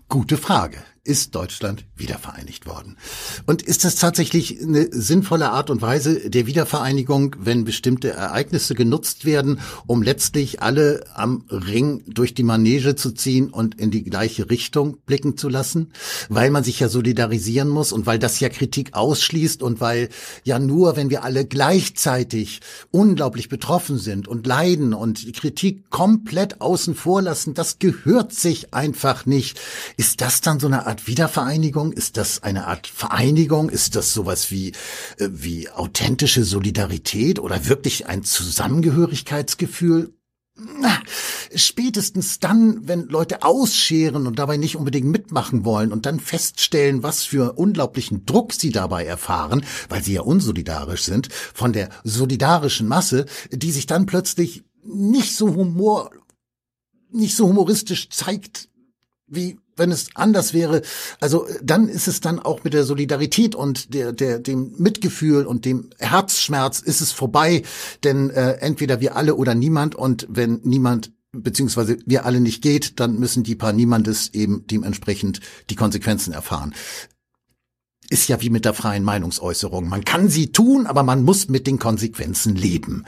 gute 0.08 0.38
Frage. 0.38 0.84
Ist 1.08 1.36
Deutschland 1.36 1.86
wiedervereinigt 1.96 2.66
worden? 2.66 2.98
Und 3.46 3.62
ist 3.62 3.86
das 3.86 3.96
tatsächlich 3.96 4.62
eine 4.62 4.90
sinnvolle 4.92 5.52
Art 5.52 5.70
und 5.70 5.82
Weise 5.82 6.30
der 6.30 6.48
Wiedervereinigung, 6.48 7.38
wenn 7.40 7.64
bestimmte 7.64 8.10
Ereignisse 8.10 8.76
genutzt 8.76 9.24
werden, 9.24 9.62
um 9.86 10.04
letztlich 10.04 10.62
alle 10.62 11.06
am 11.14 11.46
Ring 11.50 12.04
durch 12.08 12.34
die 12.34 12.44
Manege 12.44 12.98
zu 12.98 13.12
ziehen 13.12 13.52
und 13.52 13.80
in 13.80 13.90
die 13.90 14.04
gleiche 14.04 14.50
Richtung 14.50 14.98
blicken 15.06 15.38
zu 15.38 15.48
lassen? 15.48 15.94
Weil 16.28 16.52
man 16.52 16.66
sich 16.66 16.82
ja 16.82 16.90
solidarisieren 16.90 17.70
muss 17.70 17.94
und 17.94 18.06
weil 18.06 18.20
das 18.20 18.42
ja 18.42 18.50
Kritik 18.50 18.94
ausschließt 18.94 19.64
und 19.64 19.80
weil 19.80 20.10
ja 20.44 20.60
nur, 20.60 20.98
wenn 20.98 21.10
wir 21.10 21.24
alle 21.24 21.46
gleichzeitig 21.46 22.60
unglaublich 22.92 23.48
betroffen 23.48 23.98
sind 23.98 24.28
und 24.28 24.46
leiden 24.46 24.94
und 24.94 25.26
die 25.26 25.32
Kritik 25.32 25.90
komplett 25.90 26.60
außen 26.60 26.96
vor 26.96 27.22
lassen, 27.22 27.54
das 27.54 27.80
gehört 27.80 28.34
sich 28.34 28.74
einfach 28.74 29.26
nicht. 29.26 29.58
Ist 29.96 30.20
das 30.20 30.42
dann 30.42 30.60
so 30.60 30.68
eine 30.68 30.86
Art 30.86 30.97
Wiedervereinigung? 31.06 31.92
Ist 31.92 32.18
das 32.18 32.42
eine 32.42 32.66
Art 32.66 32.88
Vereinigung? 32.88 33.70
Ist 33.70 33.96
das 33.96 34.14
sowas 34.14 34.50
wie, 34.50 34.70
äh, 35.18 35.30
wie 35.32 35.70
authentische 35.70 36.44
Solidarität 36.44 37.40
oder 37.40 37.68
wirklich 37.68 38.08
ein 38.08 38.24
Zusammengehörigkeitsgefühl? 38.24 40.14
Na, 40.60 41.00
spätestens 41.54 42.40
dann, 42.40 42.88
wenn 42.88 43.08
Leute 43.10 43.44
ausscheren 43.44 44.26
und 44.26 44.40
dabei 44.40 44.58
nicht 44.58 44.76
unbedingt 44.76 45.06
mitmachen 45.06 45.66
wollen 45.66 45.92
und 45.94 46.08
dann 46.08 46.20
feststellen, 46.20 47.04
was 47.04 47.24
für 47.24 47.54
unglaublichen 47.54 48.26
Druck 48.26 48.54
sie 48.54 48.72
dabei 48.72 49.06
erfahren, 49.06 49.64
weil 49.88 50.04
sie 50.04 50.14
ja 50.14 50.22
unsolidarisch 50.22 51.04
sind, 51.04 51.30
von 51.54 51.74
der 51.74 51.90
solidarischen 52.04 52.88
Masse, 52.88 53.28
die 53.52 53.72
sich 53.72 53.86
dann 53.86 54.08
plötzlich 54.08 54.64
nicht 54.84 55.36
so 55.36 55.54
humor, 55.54 56.10
nicht 57.12 57.36
so 57.36 57.48
humoristisch 57.48 58.10
zeigt, 58.10 58.70
wie 59.28 59.60
wenn 59.78 59.92
es 59.92 60.10
anders 60.16 60.54
wäre, 60.54 60.82
also 61.20 61.48
dann 61.64 61.88
ist 61.88 62.08
es 62.08 62.20
dann 62.20 62.40
auch 62.40 62.64
mit 62.64 62.74
der 62.74 62.84
Solidarität 62.84 63.56
und 63.56 63.94
der, 63.94 64.12
der, 64.12 64.40
dem 64.40 64.74
Mitgefühl 64.78 65.46
und 65.46 65.66
dem 65.66 65.90
Herzschmerz 66.00 66.80
ist 66.80 67.02
es 67.02 67.12
vorbei, 67.12 67.64
denn 68.04 68.30
äh, 68.30 68.54
entweder 68.54 69.00
wir 69.00 69.16
alle 69.16 69.36
oder 69.36 69.56
niemand 69.56 69.96
und 69.96 70.28
wenn 70.30 70.60
niemand 70.64 71.12
beziehungsweise 71.32 71.98
wir 72.06 72.26
alle 72.26 72.40
nicht 72.40 72.62
geht, 72.62 73.00
dann 73.00 73.20
müssen 73.20 73.44
die 73.44 73.56
paar 73.56 73.74
Niemandes 73.74 74.34
eben 74.34 74.66
dementsprechend 74.68 75.40
die 75.70 75.76
Konsequenzen 75.76 76.34
erfahren. 76.34 76.74
Ist 78.10 78.30
ja 78.30 78.42
wie 78.42 78.50
mit 78.50 78.66
der 78.66 78.74
freien 78.74 79.04
Meinungsäußerung. 79.04 79.90
Man 79.90 80.06
kann 80.06 80.30
sie 80.30 80.52
tun, 80.52 80.88
aber 80.88 81.04
man 81.04 81.24
muss 81.24 81.50
mit 81.50 81.68
den 81.68 81.78
Konsequenzen 81.78 82.56
leben. 82.56 83.06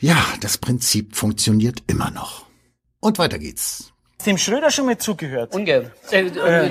Ja, 0.00 0.18
das 0.40 0.58
Prinzip 0.58 1.14
funktioniert 1.14 1.84
immer 1.86 2.10
noch. 2.10 2.46
Und 3.00 3.18
weiter 3.18 3.38
geht's. 3.38 3.92
Dem 4.24 4.38
Schröder 4.38 4.70
schon 4.70 4.86
mal 4.86 4.98
zugehört. 4.98 5.54
Ungern. 5.54 5.90
Äh, 6.10 6.26
äh, 6.26 6.70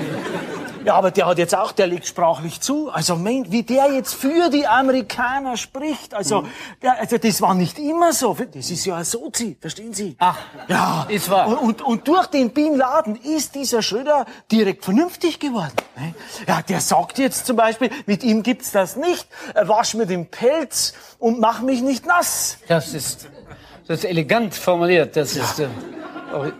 Ja, 0.84 0.94
aber 0.94 1.10
der 1.10 1.26
hat 1.26 1.38
jetzt 1.38 1.52
auch, 1.56 1.72
der 1.72 1.88
legt 1.88 2.06
sprachlich 2.06 2.60
zu. 2.60 2.90
Also, 2.90 3.16
mein, 3.16 3.50
wie 3.50 3.64
der 3.64 3.92
jetzt 3.92 4.14
für 4.14 4.50
die 4.50 4.68
Amerikaner 4.68 5.56
spricht. 5.56 6.14
Also, 6.14 6.46
der, 6.80 7.00
also 7.00 7.18
das 7.18 7.42
war 7.42 7.54
nicht 7.54 7.78
immer 7.80 8.12
so. 8.12 8.36
Das 8.54 8.70
ist 8.70 8.84
ja 8.84 8.94
ein 8.96 9.04
Sozi, 9.04 9.56
verstehen 9.60 9.92
Sie? 9.92 10.14
Ach, 10.20 10.38
ja. 10.68 11.04
ist 11.08 11.28
wahr. 11.28 11.48
Und, 11.48 11.58
und, 11.58 11.82
und 11.82 12.06
durch 12.08 12.26
den 12.28 12.50
Bin 12.50 12.76
Laden 12.76 13.16
ist 13.16 13.56
dieser 13.56 13.82
Schröder 13.82 14.26
direkt 14.52 14.84
vernünftig 14.84 15.40
geworden. 15.40 15.72
ne? 15.96 16.14
Ja, 16.46 16.62
der 16.62 16.80
sagt 16.80 17.18
jetzt 17.18 17.46
zum 17.46 17.56
Beispiel, 17.56 17.90
mit 18.06 18.22
ihm 18.22 18.44
gibt's 18.44 18.70
das 18.70 18.94
nicht. 18.94 19.26
Wasch 19.54 19.94
mir 19.94 20.06
den 20.06 20.26
Pelz 20.26 20.92
und 21.18 21.40
mach 21.40 21.62
mich 21.62 21.80
nicht 21.82 22.06
nass. 22.06 22.58
das 22.68 22.94
ist, 22.94 23.26
das 23.88 23.98
ist 24.00 24.04
elegant 24.04 24.54
formuliert. 24.54 25.16
Das 25.16 25.34
ist 25.34 25.58
äh, 25.58 25.66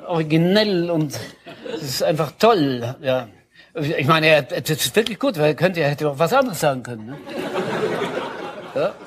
originell 0.07 0.90
und 0.90 1.18
das 1.70 1.83
ist 1.83 2.02
einfach 2.02 2.33
toll. 2.38 2.96
Ja. 3.00 3.29
Ich 3.74 4.07
meine, 4.07 4.26
er, 4.29 4.42
das 4.42 4.70
ist 4.70 4.96
wirklich 4.96 5.18
gut, 5.18 5.37
weil 5.38 5.48
er 5.48 5.55
könnte, 5.55 5.81
er 5.81 5.90
hätte 5.90 6.09
auch 6.09 6.18
was 6.18 6.33
anderes 6.33 6.61
sagen 6.61 6.83
können. 6.83 7.07
Ne? 7.07 7.16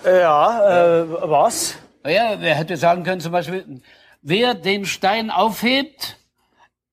Ja, 0.06 1.02
äh, 1.02 1.06
was? 1.10 1.76
Naja, 2.04 2.36
er 2.42 2.56
hätte 2.56 2.78
sagen 2.78 3.04
können 3.04 3.22
zum 3.22 3.32
Beispiel, 3.32 3.82
wer 4.22 4.54
den 4.54 4.86
Stein 4.86 5.32
aufhebt, 5.32 6.18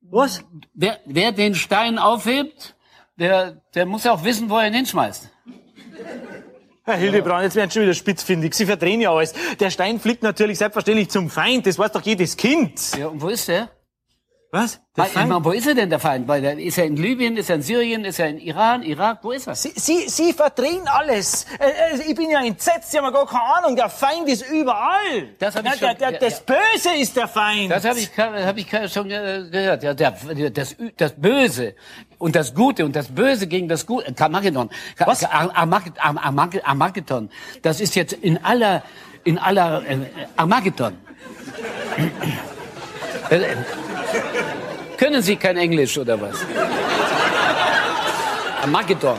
Was? 0.01 0.45
wer, 0.75 0.99
wer 1.05 1.33
den 1.33 1.55
Stein 1.55 1.99
aufhebt, 1.99 2.75
der, 3.17 3.63
der 3.75 3.87
muss 3.87 4.07
auch 4.07 4.25
wissen, 4.25 4.51
wo 4.51 4.59
er 4.59 4.69
ihn 4.69 4.75
hinschmeißt. 4.75 5.31
Herr 6.87 6.95
Hildebrand, 6.95 7.43
jetzt 7.43 7.57
werden 7.57 7.69
Sie 7.69 7.75
schon 7.75 7.83
wieder 7.83 7.95
spitzfindig. 7.95 8.55
Sie 8.55 8.65
verdrehen 8.65 9.01
ja 9.01 9.11
alles. 9.11 9.35
Der 9.59 9.71
Stein 9.71 9.99
fliegt 9.99 10.23
natürlich 10.23 10.59
selbstverständlich 10.59 11.11
zum 11.11 11.31
Feind. 11.31 11.67
Das 11.67 11.81
weiß 11.81 11.91
doch 11.91 12.03
jedes 12.03 12.37
Kind. 12.37 12.97
Ja, 12.97 13.09
und 13.09 13.21
wo 13.21 13.29
ist 13.29 13.49
der? 13.49 13.69
Was? 14.57 14.81
Der 14.97 15.05
ich 15.05 15.15
meine, 15.15 15.35
Feind? 15.35 15.45
wo 15.45 15.51
ist 15.51 15.67
er 15.67 15.75
denn, 15.75 15.91
der 15.91 15.99
Feind? 16.01 16.27
Ist 16.61 16.79
er 16.79 16.87
in 16.87 16.97
Libyen, 16.97 17.37
ist 17.37 17.51
er 17.51 17.57
in 17.57 17.63
Syrien, 17.63 18.07
ist 18.07 18.19
er 18.19 18.29
in 18.31 18.39
Iran, 18.39 18.83
Irak, 18.83 19.19
wo 19.23 19.33
ist 19.33 19.47
er? 19.47 19.55
Sie, 19.55 19.71
Sie, 19.77 20.09
Sie 20.09 20.33
verdrehen 20.33 20.89
alles. 20.89 21.45
Äh, 21.59 21.97
äh, 21.99 22.01
ich 22.09 22.15
bin 22.15 22.31
ja 22.31 22.43
entsetzt, 22.43 22.91
Sie 22.91 22.97
haben 22.97 23.05
ja 23.05 23.11
gar 23.11 23.27
keine 23.27 23.43
Ahnung. 23.43 23.77
Der 23.77 23.91
Feind 23.91 24.27
ist 24.31 24.49
überall. 24.51 25.29
Das 25.39 25.57
hab 25.57 25.63
ich 25.67 25.73
ja, 25.73 25.77
schon- 25.77 25.99
der, 25.99 26.11
der, 26.11 26.13
ja, 26.13 26.19
Das 26.31 26.41
Böse 26.41 26.91
ist 26.99 27.15
der 27.15 27.29
Feind. 27.29 27.71
Das 27.71 27.85
habe 27.85 27.99
ich, 27.99 28.11
hab 28.17 28.57
ich 28.57 28.67
schon 28.93 29.09
ge- 29.09 29.51
gehört. 29.51 29.83
Ja, 29.83 29.93
der, 29.93 30.13
das, 30.51 30.75
das 30.97 31.13
Böse 31.13 31.75
und 32.17 32.35
das 32.35 32.55
Gute 32.55 32.87
und 32.87 32.97
das 32.97 33.09
Böse 33.09 33.47
gegen 33.49 33.69
das 33.69 33.85
Gute. 33.85 34.15
Armageddon. 34.19 34.71
Was? 35.05 35.23
Ar- 35.25 35.55
Armaged- 35.55 35.99
Ar- 35.99 36.17
Armaged- 36.25 36.65
Armageddon. 36.65 37.29
Das 37.61 37.81
ist 37.81 37.95
jetzt 37.95 38.15
in 38.15 38.43
aller, 38.43 38.83
in 39.25 39.37
aller 39.39 39.83
äh, 39.87 39.99
Armageddon. 40.35 40.97
Können 44.97 45.23
Sie 45.23 45.37
kein 45.37 45.57
Englisch 45.57 45.97
oder 45.99 46.21
was? 46.21 46.37
Armageddon. 48.63 49.19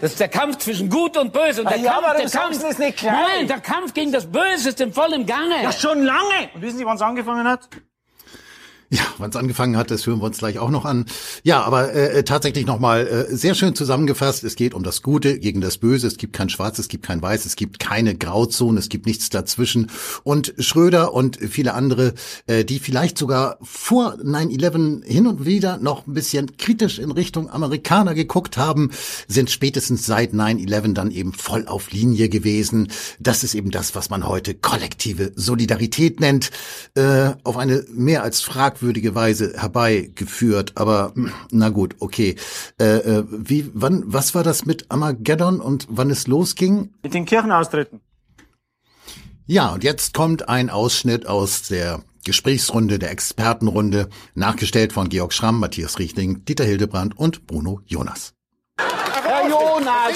Das 0.00 0.10
ist 0.12 0.20
der 0.20 0.28
Kampf 0.28 0.58
zwischen 0.58 0.90
Gut 0.90 1.16
und 1.16 1.32
Böse. 1.32 1.62
Und 1.62 1.70
der 1.70 1.78
Ah 1.78 1.80
ja, 1.80 1.92
Kampf, 1.92 2.06
aber 2.08 2.18
der 2.18 2.28
Kampf, 2.30 2.56
Sie 2.56 2.82
nicht 2.82 2.98
gleich. 2.98 3.12
Nein, 3.12 3.46
der 3.46 3.60
Kampf 3.60 3.94
gegen 3.94 4.10
das 4.10 4.26
Böse 4.26 4.70
ist 4.70 4.80
im 4.80 4.92
vollen 4.92 5.24
Gange. 5.24 5.62
Ja, 5.62 5.70
schon 5.70 6.02
lange. 6.02 6.50
Und 6.54 6.62
wissen 6.62 6.78
Sie, 6.78 6.84
wann 6.84 6.96
es 6.96 7.02
angefangen 7.02 7.46
hat? 7.46 7.68
Ja, 8.92 9.00
wann 9.16 9.30
es 9.30 9.36
angefangen 9.36 9.78
hat, 9.78 9.90
das 9.90 10.06
hören 10.06 10.18
wir 10.18 10.26
uns 10.26 10.36
gleich 10.36 10.58
auch 10.58 10.68
noch 10.68 10.84
an. 10.84 11.06
Ja, 11.44 11.62
aber 11.62 11.94
äh, 11.94 12.24
tatsächlich 12.24 12.66
nochmal 12.66 13.06
äh, 13.06 13.34
sehr 13.34 13.54
schön 13.54 13.74
zusammengefasst. 13.74 14.44
Es 14.44 14.54
geht 14.54 14.74
um 14.74 14.82
das 14.82 15.00
Gute 15.00 15.38
gegen 15.38 15.62
das 15.62 15.78
Böse. 15.78 16.06
Es 16.06 16.18
gibt 16.18 16.34
kein 16.34 16.50
Schwarz, 16.50 16.78
es 16.78 16.88
gibt 16.88 17.06
kein 17.06 17.22
Weiß, 17.22 17.46
es 17.46 17.56
gibt 17.56 17.78
keine 17.78 18.14
Grauzone, 18.14 18.78
es 18.78 18.90
gibt 18.90 19.06
nichts 19.06 19.30
dazwischen. 19.30 19.90
Und 20.24 20.52
Schröder 20.58 21.14
und 21.14 21.38
viele 21.38 21.72
andere, 21.72 22.12
äh, 22.46 22.66
die 22.66 22.78
vielleicht 22.80 23.16
sogar 23.16 23.56
vor 23.62 24.18
9-11 24.22 25.06
hin 25.06 25.26
und 25.26 25.46
wieder 25.46 25.78
noch 25.78 26.06
ein 26.06 26.12
bisschen 26.12 26.58
kritisch 26.58 26.98
in 26.98 27.12
Richtung 27.12 27.48
Amerikaner 27.48 28.12
geguckt 28.12 28.58
haben, 28.58 28.90
sind 29.26 29.50
spätestens 29.50 30.04
seit 30.04 30.34
9-11 30.34 30.92
dann 30.92 31.10
eben 31.10 31.32
voll 31.32 31.66
auf 31.66 31.92
Linie 31.92 32.28
gewesen. 32.28 32.88
Das 33.18 33.42
ist 33.42 33.54
eben 33.54 33.70
das, 33.70 33.94
was 33.94 34.10
man 34.10 34.28
heute 34.28 34.52
kollektive 34.52 35.32
Solidarität 35.34 36.20
nennt, 36.20 36.50
äh, 36.94 37.30
auf 37.42 37.56
eine 37.56 37.86
mehr 37.88 38.22
als 38.22 38.42
fragwürdige 38.42 38.81
Weise 39.14 39.54
herbeigeführt. 39.56 40.72
Aber 40.76 41.12
na 41.50 41.68
gut, 41.68 41.96
okay. 42.00 42.36
Äh, 42.80 42.84
äh, 42.84 43.24
wie, 43.28 43.70
wann, 43.74 44.02
was 44.06 44.34
war 44.34 44.42
das 44.42 44.66
mit 44.66 44.90
Armageddon 44.90 45.60
und 45.60 45.86
wann 45.88 46.10
es 46.10 46.26
losging? 46.26 46.90
Mit 47.02 47.14
den 47.14 47.24
Kirchenaustritten. 47.24 48.00
Ja, 49.46 49.72
und 49.72 49.84
jetzt 49.84 50.14
kommt 50.14 50.48
ein 50.48 50.70
Ausschnitt 50.70 51.26
aus 51.26 51.62
der 51.62 52.02
Gesprächsrunde, 52.24 52.98
der 52.98 53.10
Expertenrunde, 53.10 54.08
nachgestellt 54.34 54.92
von 54.92 55.08
Georg 55.08 55.32
Schramm, 55.32 55.58
Matthias 55.58 55.98
Richtling, 55.98 56.44
Dieter 56.44 56.64
Hildebrand 56.64 57.18
und 57.18 57.46
Bruno 57.46 57.80
Jonas. 57.86 58.34
Herr 58.78 59.48
Jonas! 59.48 60.14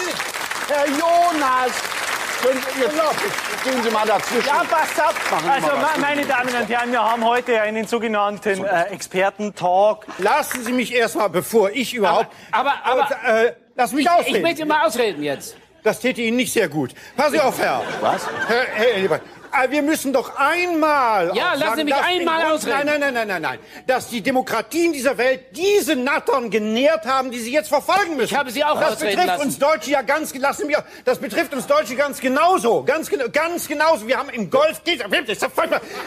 Herr 0.68 0.86
Jonas! 0.86 1.95
Jetzt 2.42 3.64
gehen 3.64 3.82
Sie 3.82 3.90
mal 3.90 4.06
dazwischen. 4.06 4.46
Ja, 4.46 4.62
passt 4.68 4.94
Sie 4.94 5.48
Also, 5.50 5.66
mal 5.76 5.98
meine 6.00 6.24
Damen 6.26 6.54
und 6.54 6.68
Herren, 6.68 6.92
wir 6.92 7.02
haben 7.02 7.24
heute 7.24 7.60
einen 7.60 7.86
sogenannten 7.86 8.64
äh, 8.64 8.82
Experten-Talk. 8.90 10.06
Lassen 10.18 10.62
Sie 10.64 10.72
mich 10.72 10.94
erstmal, 10.94 11.30
bevor 11.30 11.70
ich 11.70 11.94
überhaupt. 11.94 12.28
Aber- 12.52 12.74
aber- 12.84 13.08
äh, 13.26 13.52
lass 13.74 13.92
mich 13.92 14.04
Ich 14.04 14.10
ausreden. 14.10 14.42
möchte 14.42 14.66
mal 14.66 14.86
ausreden 14.86 15.22
jetzt. 15.22 15.56
das 15.82 16.00
täte 16.00 16.20
Ihnen 16.20 16.36
nicht 16.36 16.52
sehr 16.52 16.68
gut. 16.68 16.92
Passen 17.16 17.32
Sie 17.32 17.40
auf, 17.40 17.58
Herr. 17.58 17.82
Was? 18.00 18.26
Herr, 18.48 18.64
Herr 18.74 18.96
äh, 18.96 19.20
wir 19.68 19.82
müssen 19.82 20.12
doch 20.12 20.36
einmal. 20.36 21.32
Ja, 21.34 21.54
lassen 21.54 21.60
sagen, 21.60 21.76
Sie 21.78 21.84
mich 21.84 21.94
dass 21.94 22.04
einmal 22.04 22.40
Grund- 22.42 22.54
ausreden. 22.54 22.76
Nein, 22.86 22.86
nein, 22.86 23.00
nein, 23.00 23.14
nein, 23.14 23.28
nein, 23.28 23.42
nein. 23.42 23.58
Dass 23.86 24.08
die 24.08 24.20
Demokratien 24.20 24.92
dieser 24.92 25.16
Welt 25.18 25.40
diese 25.56 25.96
Nattern 25.96 26.50
genährt 26.50 27.06
haben, 27.06 27.30
die 27.30 27.38
sie 27.38 27.52
jetzt 27.52 27.68
verfolgen 27.68 28.16
müssen. 28.16 28.32
Ich 28.32 28.38
habe 28.38 28.50
Sie 28.50 28.64
auch 28.64 28.78
Das 28.80 28.92
ausreden 28.92 29.10
betrifft 29.16 29.26
lassen. 29.26 29.42
uns 29.42 29.58
Deutsche 29.58 29.90
ja 29.90 30.02
ganz, 30.02 30.34
lassen 30.34 30.62
Sie 30.62 30.66
mich, 30.68 30.76
das 31.04 31.18
betrifft 31.18 31.54
uns 31.54 31.66
Deutsche 31.66 31.96
ganz 31.96 32.20
genauso. 32.20 32.82
Ganz, 32.84 33.10
ganz 33.32 33.68
genauso. 33.68 34.06
Wir 34.06 34.18
haben 34.18 34.28
im 34.30 34.50
Golf, 34.50 34.80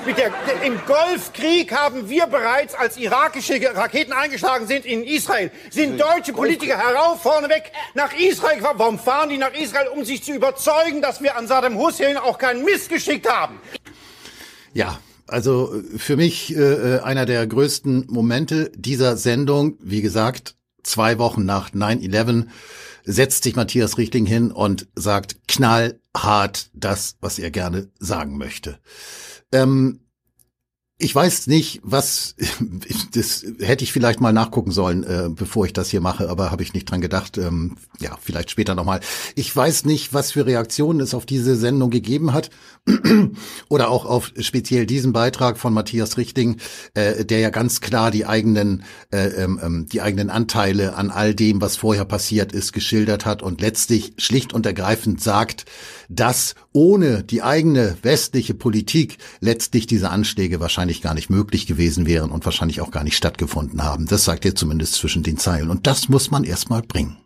mit 0.05 0.17
der, 0.17 0.31
im 0.63 0.79
Golfkrieg 0.85 1.71
haben 1.75 2.09
wir 2.09 2.27
bereits, 2.27 2.75
als 2.75 2.97
irakische 2.97 3.59
Raketen 3.75 4.13
eingeschlagen 4.13 4.67
sind 4.67 4.85
in 4.85 5.03
Israel, 5.03 5.51
sind 5.69 5.99
deutsche 5.99 6.33
Politiker 6.33 6.77
herauf, 6.77 7.21
vorneweg 7.21 7.71
nach 7.93 8.13
Israel 8.13 8.57
gefahren. 8.57 8.75
Warum 8.79 8.99
fahren 8.99 9.29
die 9.29 9.37
nach 9.37 9.53
Israel? 9.53 9.87
Um 9.89 10.03
sich 10.05 10.23
zu 10.23 10.31
überzeugen, 10.33 11.01
dass 11.01 11.21
wir 11.21 11.35
an 11.35 11.47
Saddam 11.47 11.77
Hussein 11.77 12.17
auch 12.17 12.37
keinen 12.37 12.63
Mist 12.63 12.89
geschickt 12.89 13.29
haben. 13.39 13.59
Ja, 14.73 14.99
also 15.27 15.73
äh, 15.73 15.97
für 15.97 16.17
mich 16.17 16.55
äh, 16.55 16.59
äh, 16.59 16.99
einer 16.99 17.25
der 17.25 17.45
größten 17.47 18.07
Momente 18.09 18.71
dieser 18.75 19.17
Sendung, 19.17 19.77
wie 19.81 20.01
gesagt, 20.01 20.55
zwei 20.83 21.17
Wochen 21.19 21.45
nach 21.45 21.71
9-11, 21.71 22.47
setzt 23.05 23.43
sich 23.43 23.55
Matthias 23.55 23.97
Richtling 23.97 24.25
hin 24.25 24.51
und 24.51 24.87
sagt 24.95 25.37
knallhart 25.47 26.69
das, 26.73 27.17
was 27.21 27.39
er 27.39 27.51
gerne 27.51 27.89
sagen 27.99 28.37
möchte. 28.37 28.79
Ähm, 29.51 30.01
ich 31.01 31.15
weiß 31.15 31.47
nicht, 31.47 31.79
was 31.81 32.35
das 33.13 33.45
hätte 33.59 33.85
ich 33.85 33.93
vielleicht 33.93 34.19
mal 34.19 34.33
nachgucken 34.33 34.71
sollen, 34.71 35.03
äh, 35.03 35.29
bevor 35.29 35.65
ich 35.65 35.71
das 35.71 35.89
hier 35.89 36.01
mache, 36.01 36.29
aber 36.29 36.51
habe 36.51 36.61
ich 36.61 36.73
nicht 36.73 36.91
dran 36.91 36.99
gedacht. 36.99 37.37
Ähm, 37.37 37.77
ja, 37.99 38.17
vielleicht 38.21 38.51
später 38.51 38.75
nochmal. 38.75 38.99
Ich 39.35 39.55
weiß 39.55 39.85
nicht, 39.85 40.13
was 40.13 40.33
für 40.33 40.45
Reaktionen 40.45 40.99
es 40.99 41.13
auf 41.13 41.25
diese 41.25 41.55
Sendung 41.55 41.89
gegeben 41.89 42.33
hat 42.33 42.49
oder 43.69 43.89
auch 43.89 44.05
auf 44.05 44.33
speziell 44.39 44.85
diesen 44.85 45.13
Beitrag 45.13 45.57
von 45.57 45.73
Matthias 45.73 46.17
Richting, 46.17 46.57
äh, 46.95 47.23
der 47.23 47.39
ja 47.39 47.49
ganz 47.49 47.79
klar 47.79 48.11
die 48.11 48.25
eigenen 48.25 48.83
äh, 49.11 49.27
ähm, 49.27 49.59
ähm, 49.63 49.85
die 49.89 50.01
eigenen 50.01 50.29
Anteile 50.29 50.95
an 50.95 51.11
all 51.11 51.33
dem, 51.33 51.61
was 51.61 51.77
vorher 51.77 52.05
passiert 52.05 52.51
ist, 52.51 52.73
geschildert 52.73 53.25
hat 53.25 53.41
und 53.41 53.61
letztlich 53.61 54.13
schlicht 54.17 54.51
und 54.51 54.65
ergreifend 54.65 55.21
sagt, 55.21 55.65
dass 56.09 56.55
ohne 56.73 57.23
die 57.23 57.41
eigene 57.41 57.97
westliche 58.01 58.53
Politik 58.53 59.17
letztlich 59.39 59.87
diese 59.87 60.09
Anschläge 60.09 60.59
wahrscheinlich 60.59 60.88
gar 61.01 61.13
nicht 61.13 61.29
möglich 61.29 61.67
gewesen 61.67 62.05
wären 62.05 62.31
und 62.31 62.45
wahrscheinlich 62.45 62.81
auch 62.81 62.91
gar 62.91 63.03
nicht 63.03 63.15
stattgefunden 63.15 63.83
haben. 63.83 64.07
Das 64.07 64.25
sagt 64.25 64.45
er 64.45 64.55
zumindest 64.55 64.95
zwischen 64.95 65.23
den 65.23 65.37
Zeilen 65.37 65.69
und 65.69 65.87
das 65.87 66.09
muss 66.09 66.31
man 66.31 66.43
erstmal 66.43 66.81
bringen. 66.81 67.17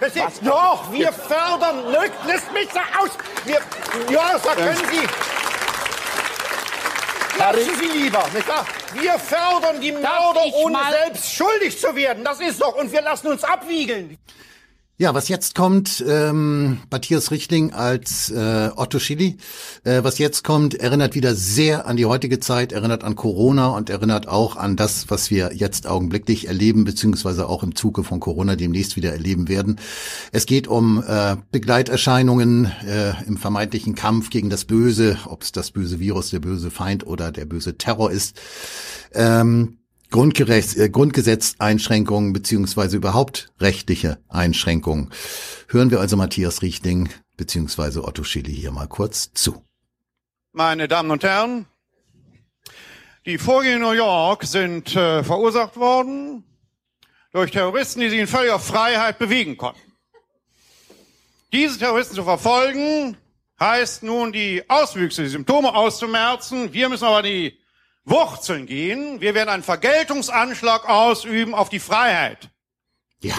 Was? 0.00 0.40
Doch, 0.40 0.92
wir 0.92 1.12
fördern, 1.12 1.92
lässt 2.26 2.52
mich 2.52 2.68
da 2.74 2.80
aus. 3.00 3.10
Wir, 3.44 3.60
ja, 4.12 4.38
da 4.42 4.54
können 4.54 4.76
Sie. 4.76 5.06
Lassen 7.38 7.70
Sie 7.80 7.98
lieber, 7.98 8.26
nicht 8.34 8.48
wahr? 8.48 8.66
Wir 8.94 9.18
fördern 9.18 9.80
die 9.80 9.92
Mörder, 9.92 10.44
ich 10.46 10.54
ohne 10.54 10.78
selbst 10.90 11.32
schuldig 11.32 11.78
zu 11.78 11.94
werden. 11.94 12.24
Das 12.24 12.40
ist 12.40 12.60
doch, 12.60 12.74
und 12.74 12.90
wir 12.90 13.02
lassen 13.02 13.28
uns 13.28 13.44
abwiegeln. 13.44 14.18
Ja, 15.00 15.14
was 15.14 15.28
jetzt 15.28 15.54
kommt, 15.54 16.04
ähm, 16.08 16.78
Matthias 16.90 17.30
Richtling 17.30 17.72
als 17.72 18.30
äh, 18.30 18.70
Otto 18.74 18.98
Schilly, 18.98 19.36
äh, 19.84 20.02
was 20.02 20.18
jetzt 20.18 20.42
kommt, 20.42 20.74
erinnert 20.74 21.14
wieder 21.14 21.36
sehr 21.36 21.86
an 21.86 21.96
die 21.96 22.06
heutige 22.06 22.40
Zeit, 22.40 22.72
erinnert 22.72 23.04
an 23.04 23.14
Corona 23.14 23.68
und 23.68 23.90
erinnert 23.90 24.26
auch 24.26 24.56
an 24.56 24.74
das, 24.74 25.08
was 25.08 25.30
wir 25.30 25.52
jetzt 25.54 25.86
augenblicklich 25.86 26.48
erleben, 26.48 26.82
beziehungsweise 26.82 27.48
auch 27.48 27.62
im 27.62 27.76
Zuge 27.76 28.02
von 28.02 28.18
Corona 28.18 28.56
demnächst 28.56 28.96
wieder 28.96 29.12
erleben 29.12 29.46
werden. 29.46 29.78
Es 30.32 30.46
geht 30.46 30.66
um 30.66 31.00
äh, 31.06 31.36
Begleiterscheinungen 31.52 32.64
äh, 32.84 33.12
im 33.24 33.36
vermeintlichen 33.36 33.94
Kampf 33.94 34.30
gegen 34.30 34.50
das 34.50 34.64
Böse, 34.64 35.16
ob 35.26 35.44
es 35.44 35.52
das 35.52 35.70
böse 35.70 36.00
Virus, 36.00 36.30
der 36.30 36.40
böse 36.40 36.72
Feind 36.72 37.06
oder 37.06 37.30
der 37.30 37.44
böse 37.44 37.78
Terror 37.78 38.10
ist. 38.10 38.40
Ähm, 39.14 39.78
Grundgerechts, 40.10 40.76
äh, 40.76 40.88
Grundgesetzeinschränkungen 40.88 42.32
beziehungsweise 42.32 42.96
überhaupt 42.96 43.50
rechtliche 43.60 44.18
Einschränkungen. 44.28 45.12
Hören 45.68 45.90
wir 45.90 46.00
also 46.00 46.16
Matthias 46.16 46.62
Richtling 46.62 47.10
beziehungsweise 47.36 48.04
Otto 48.04 48.24
Schilly 48.24 48.54
hier 48.54 48.72
mal 48.72 48.88
kurz 48.88 49.32
zu. 49.32 49.64
Meine 50.52 50.88
Damen 50.88 51.10
und 51.10 51.22
Herren, 51.22 51.66
die 53.26 53.38
Vorgänge 53.38 53.76
in 53.76 53.82
New 53.82 53.92
York 53.92 54.44
sind 54.44 54.96
äh, 54.96 55.22
verursacht 55.22 55.76
worden 55.76 56.44
durch 57.32 57.50
Terroristen, 57.50 58.00
die 58.00 58.08
sich 58.08 58.18
in 58.18 58.26
völliger 58.26 58.58
Freiheit 58.58 59.18
bewegen 59.18 59.56
konnten. 59.56 59.80
Diese 61.52 61.78
Terroristen 61.78 62.14
zu 62.14 62.24
verfolgen, 62.24 63.16
heißt 63.60 64.02
nun 64.02 64.32
die 64.32 64.62
Auswüchse, 64.68 65.22
die 65.22 65.28
Symptome 65.28 65.74
auszumerzen. 65.74 66.72
Wir 66.72 66.88
müssen 66.88 67.04
aber 67.04 67.22
die 67.22 67.58
Wurzeln 68.10 68.66
gehen. 68.66 69.20
Wir 69.20 69.34
werden 69.34 69.48
einen 69.48 69.62
Vergeltungsanschlag 69.62 70.88
ausüben 70.88 71.54
auf 71.54 71.68
die 71.68 71.80
Freiheit. 71.80 72.50
Ja. 73.20 73.36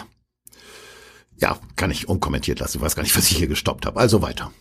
Ja, 1.37 1.59
kann 1.75 1.91
ich 1.91 2.09
unkommentiert 2.09 2.59
lassen. 2.59 2.77
Ich 2.77 2.83
weiß 2.83 2.95
gar 2.95 3.03
nicht, 3.03 3.15
was 3.15 3.31
ich 3.31 3.37
hier 3.37 3.47
gestoppt 3.47 3.85
habe. 3.85 3.99
Also 3.99 4.21
weiter. 4.21 4.51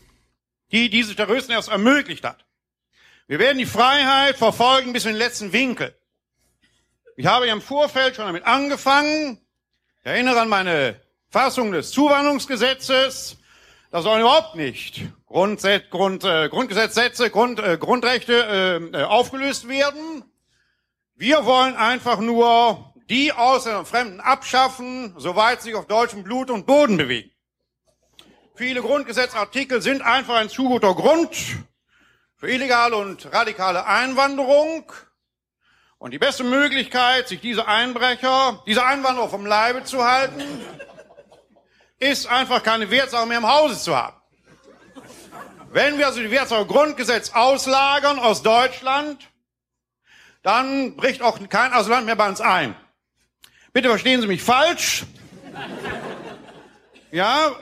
die 0.71 0.91
diese 0.91 1.17
Terroristen 1.17 1.53
erst 1.53 1.69
ermöglicht 1.71 2.25
hat. 2.25 2.45
Wir 3.27 3.39
werden 3.39 3.59
die 3.59 3.67
Freiheit 3.67 4.37
verfolgen 4.37 4.93
bis 4.93 5.05
in 5.05 5.13
den 5.13 5.19
letzten 5.19 5.53
Winkel. 5.53 5.95
Ich 7.17 7.27
habe 7.27 7.47
ja 7.47 7.53
im 7.53 7.63
Vorfeld 7.63 8.17
schon 8.17 8.27
damit 8.27 8.45
angefangen. 8.45 9.39
Ich 10.01 10.07
erinnere 10.07 10.41
an 10.41 10.49
meine 10.49 11.01
Fassung 11.31 11.73
des 11.73 11.91
Zuwanderungsgesetzes. 11.91 13.38
Da 13.91 14.03
sollen 14.03 14.21
überhaupt 14.21 14.55
nicht 14.55 15.01
Grundset, 15.27 15.91
Grund, 15.91 16.23
äh, 16.23 16.51
Grundgesetzsätze, 16.51 17.31
Grund, 17.31 17.59
äh, 17.59 17.79
Grundrechte 17.79 18.91
äh, 18.93 18.99
äh, 18.99 19.05
aufgelöst 19.05 19.67
werden. 19.67 20.25
Wir 21.15 21.47
wollen 21.47 21.75
einfach 21.75 22.21
nur 22.21 22.93
die 23.09 23.33
Ausländer 23.33 23.81
und 23.81 23.89
Fremden 23.89 24.21
abschaffen, 24.21 25.15
soweit 25.17 25.63
sie 25.63 25.71
sich 25.71 25.75
auf 25.75 25.87
deutschem 25.87 26.23
Blut 26.23 26.51
und 26.51 26.67
Boden 26.67 26.99
bewegen. 26.99 27.31
Viele 28.55 28.83
Grundgesetzartikel 28.83 29.81
sind 29.81 30.03
einfach 30.03 30.35
ein 30.35 30.51
zu 30.51 30.69
guter 30.69 30.95
Grund 30.95 31.35
für 32.37 32.51
illegale 32.51 32.97
und 32.97 33.33
radikale 33.33 33.87
Einwanderung. 33.87 34.93
Und 35.97 36.11
die 36.11 36.19
beste 36.19 36.45
Möglichkeit, 36.45 37.27
sich 37.29 37.41
diese 37.41 37.67
Einbrecher, 37.67 38.63
diese 38.67 38.85
Einwanderer 38.85 39.31
vom 39.31 39.47
Leibe 39.47 39.85
zu 39.85 40.05
halten, 40.05 40.45
ist 41.99 42.27
einfach 42.27 42.63
keine 42.63 42.91
Wertsache 42.91 43.27
mehr 43.27 43.39
im 43.39 43.47
Hause 43.49 43.79
zu 43.79 43.97
haben. 43.97 44.17
Wenn 45.71 45.99
wir 45.99 46.07
also 46.07 46.21
die 46.21 46.31
Wertsache 46.31 46.65
Grundgesetz 46.67 47.31
auslagern 47.31 48.19
aus 48.19 48.43
Deutschland, 48.43 49.29
dann 50.43 50.97
bricht 50.97 51.21
auch 51.21 51.39
kein 51.49 51.73
Asylant 51.73 52.07
mehr 52.07 52.17
bei 52.17 52.29
uns 52.29 52.41
ein. 52.41 52.75
Bitte 53.73 53.89
verstehen 53.89 54.21
Sie 54.21 54.27
mich 54.27 54.43
falsch. 54.43 55.05
Ja, 57.11 57.55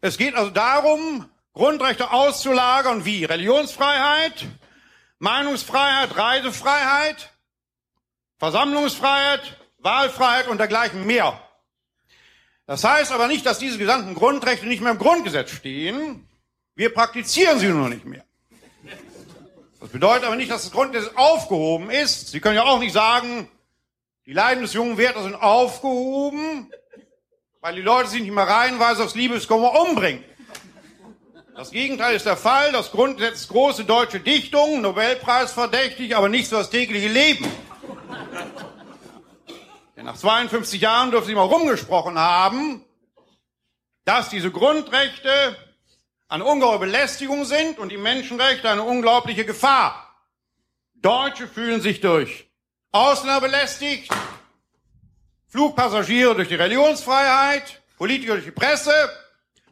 es 0.00 0.18
geht 0.18 0.34
also 0.34 0.50
darum, 0.50 1.28
Grundrechte 1.52 2.12
auszulagern 2.12 3.04
wie 3.04 3.24
Religionsfreiheit, 3.24 4.46
Meinungsfreiheit, 5.18 6.16
Reisefreiheit, 6.16 7.32
Versammlungsfreiheit, 8.38 9.56
Wahlfreiheit 9.78 10.46
und 10.46 10.58
dergleichen 10.58 11.04
mehr. 11.04 11.40
Das 12.68 12.84
heißt 12.84 13.12
aber 13.12 13.28
nicht, 13.28 13.46
dass 13.46 13.58
diese 13.58 13.78
gesamten 13.78 14.14
Grundrechte 14.14 14.66
nicht 14.66 14.82
mehr 14.82 14.92
im 14.92 14.98
Grundgesetz 14.98 15.52
stehen. 15.52 16.28
Wir 16.74 16.92
praktizieren 16.92 17.58
sie 17.58 17.68
nur 17.68 17.88
nicht 17.88 18.04
mehr. 18.04 18.22
Das 19.80 19.88
bedeutet 19.88 20.24
aber 20.24 20.36
nicht, 20.36 20.50
dass 20.50 20.64
das 20.64 20.70
Grundgesetz 20.70 21.10
aufgehoben 21.14 21.88
ist. 21.88 22.28
Sie 22.28 22.40
können 22.40 22.56
ja 22.56 22.64
auch 22.64 22.78
nicht 22.78 22.92
sagen, 22.92 23.48
die 24.26 24.34
Leiden 24.34 24.64
des 24.64 24.74
jungen 24.74 24.98
Werthers 24.98 25.22
sind 25.22 25.36
aufgehoben, 25.36 26.70
weil 27.62 27.74
die 27.74 27.80
Leute 27.80 28.10
sich 28.10 28.20
nicht 28.20 28.34
mehr 28.34 28.46
reihenweise 28.46 29.02
aufs 29.02 29.14
Liebeskummer 29.14 29.80
umbringen. 29.80 30.22
Das 31.56 31.70
Gegenteil 31.70 32.16
ist 32.16 32.26
der 32.26 32.36
Fall. 32.36 32.70
Das 32.72 32.90
Grundgesetz 32.90 33.40
ist 33.40 33.48
große 33.48 33.86
deutsche 33.86 34.20
Dichtung, 34.20 34.82
Nobelpreis 34.82 35.52
verdächtig, 35.52 36.14
aber 36.14 36.28
nichts 36.28 36.50
für 36.50 36.56
das 36.56 36.68
tägliche 36.68 37.08
Leben. 37.08 37.46
Denn 40.18 40.28
nach 40.28 40.40
52 40.48 40.80
Jahren 40.80 41.10
dürfen 41.10 41.26
Sie 41.26 41.34
mal 41.34 41.42
rumgesprochen 41.42 42.18
haben, 42.18 42.84
dass 44.04 44.28
diese 44.30 44.50
Grundrechte 44.50 45.56
eine 46.28 46.44
ungeheure 46.44 46.80
Belästigung 46.80 47.44
sind 47.44 47.78
und 47.78 47.90
die 47.90 47.96
Menschenrechte 47.96 48.68
eine 48.68 48.82
unglaubliche 48.82 49.44
Gefahr. 49.44 50.04
Deutsche 50.94 51.46
fühlen 51.46 51.80
sich 51.80 52.00
durch 52.00 52.48
Ausländer 52.90 53.40
belästigt, 53.40 54.12
Flugpassagiere 55.48 56.34
durch 56.34 56.48
die 56.48 56.56
Religionsfreiheit, 56.56 57.82
Politiker 57.96 58.34
durch 58.34 58.44
die 58.44 58.50
Presse, 58.50 58.92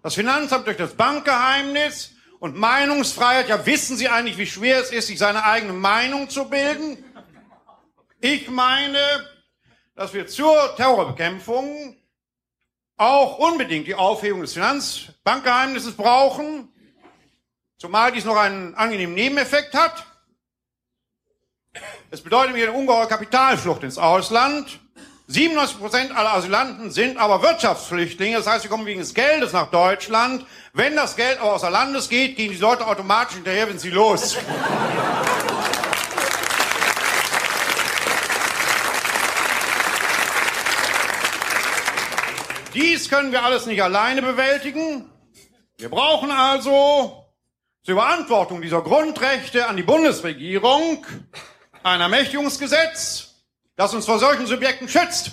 das 0.02 0.14
Finanzamt 0.14 0.66
durch 0.66 0.76
das 0.76 0.94
Bankgeheimnis 0.94 2.12
und 2.38 2.56
Meinungsfreiheit. 2.56 3.48
Ja, 3.48 3.64
wissen 3.66 3.96
Sie 3.96 4.08
eigentlich, 4.08 4.38
wie 4.38 4.46
schwer 4.46 4.80
es 4.80 4.90
ist, 4.90 5.08
sich 5.08 5.18
seine 5.18 5.44
eigene 5.44 5.72
Meinung 5.72 6.30
zu 6.30 6.48
bilden? 6.48 7.02
Ich 8.20 8.48
meine, 8.48 8.98
dass 9.96 10.12
wir 10.12 10.26
zur 10.26 10.76
Terrorbekämpfung 10.76 11.96
auch 12.98 13.38
unbedingt 13.38 13.86
die 13.86 13.94
Aufhebung 13.94 14.42
des 14.42 14.52
Finanzbankgeheimnisses 14.52 15.96
brauchen, 15.96 16.68
zumal 17.78 18.12
dies 18.12 18.24
noch 18.24 18.36
einen 18.36 18.74
angenehmen 18.74 19.14
Nebeneffekt 19.14 19.74
hat. 19.74 20.06
Es 22.10 22.22
bedeutet 22.22 22.54
mir 22.54 22.68
eine 22.68 22.76
ungeheure 22.76 23.08
Kapitalflucht 23.08 23.82
ins 23.82 23.98
Ausland. 23.98 24.80
97 25.28 25.78
Prozent 25.78 26.16
aller 26.16 26.34
Asylanten 26.34 26.90
sind 26.90 27.16
aber 27.16 27.42
Wirtschaftsflüchtlinge, 27.42 28.36
das 28.36 28.46
heißt, 28.46 28.62
sie 28.62 28.68
kommen 28.68 28.86
wegen 28.86 29.00
des 29.00 29.12
Geldes 29.12 29.52
nach 29.52 29.70
Deutschland. 29.70 30.46
Wenn 30.72 30.94
das 30.94 31.16
Geld 31.16 31.40
aber 31.40 31.54
außer 31.54 31.70
Landes 31.70 32.08
geht, 32.08 32.36
gehen 32.36 32.52
die 32.52 32.58
Leute 32.58 32.86
automatisch 32.86 33.34
hinterher, 33.34 33.68
wenn 33.68 33.78
sie 33.78 33.90
los. 33.90 34.36
Dies 42.76 43.08
können 43.08 43.32
wir 43.32 43.42
alles 43.42 43.64
nicht 43.64 43.82
alleine 43.82 44.20
bewältigen. 44.20 45.10
Wir 45.78 45.88
brauchen 45.88 46.30
also 46.30 47.24
zur 47.82 47.94
Beantwortung 47.94 48.60
dieser 48.60 48.82
Grundrechte 48.82 49.66
an 49.66 49.78
die 49.78 49.82
Bundesregierung 49.82 51.06
ein 51.82 52.02
Ermächtigungsgesetz, 52.02 53.34
das 53.76 53.94
uns 53.94 54.04
vor 54.04 54.18
solchen 54.18 54.46
Subjekten 54.46 54.90
schützt. 54.90 55.30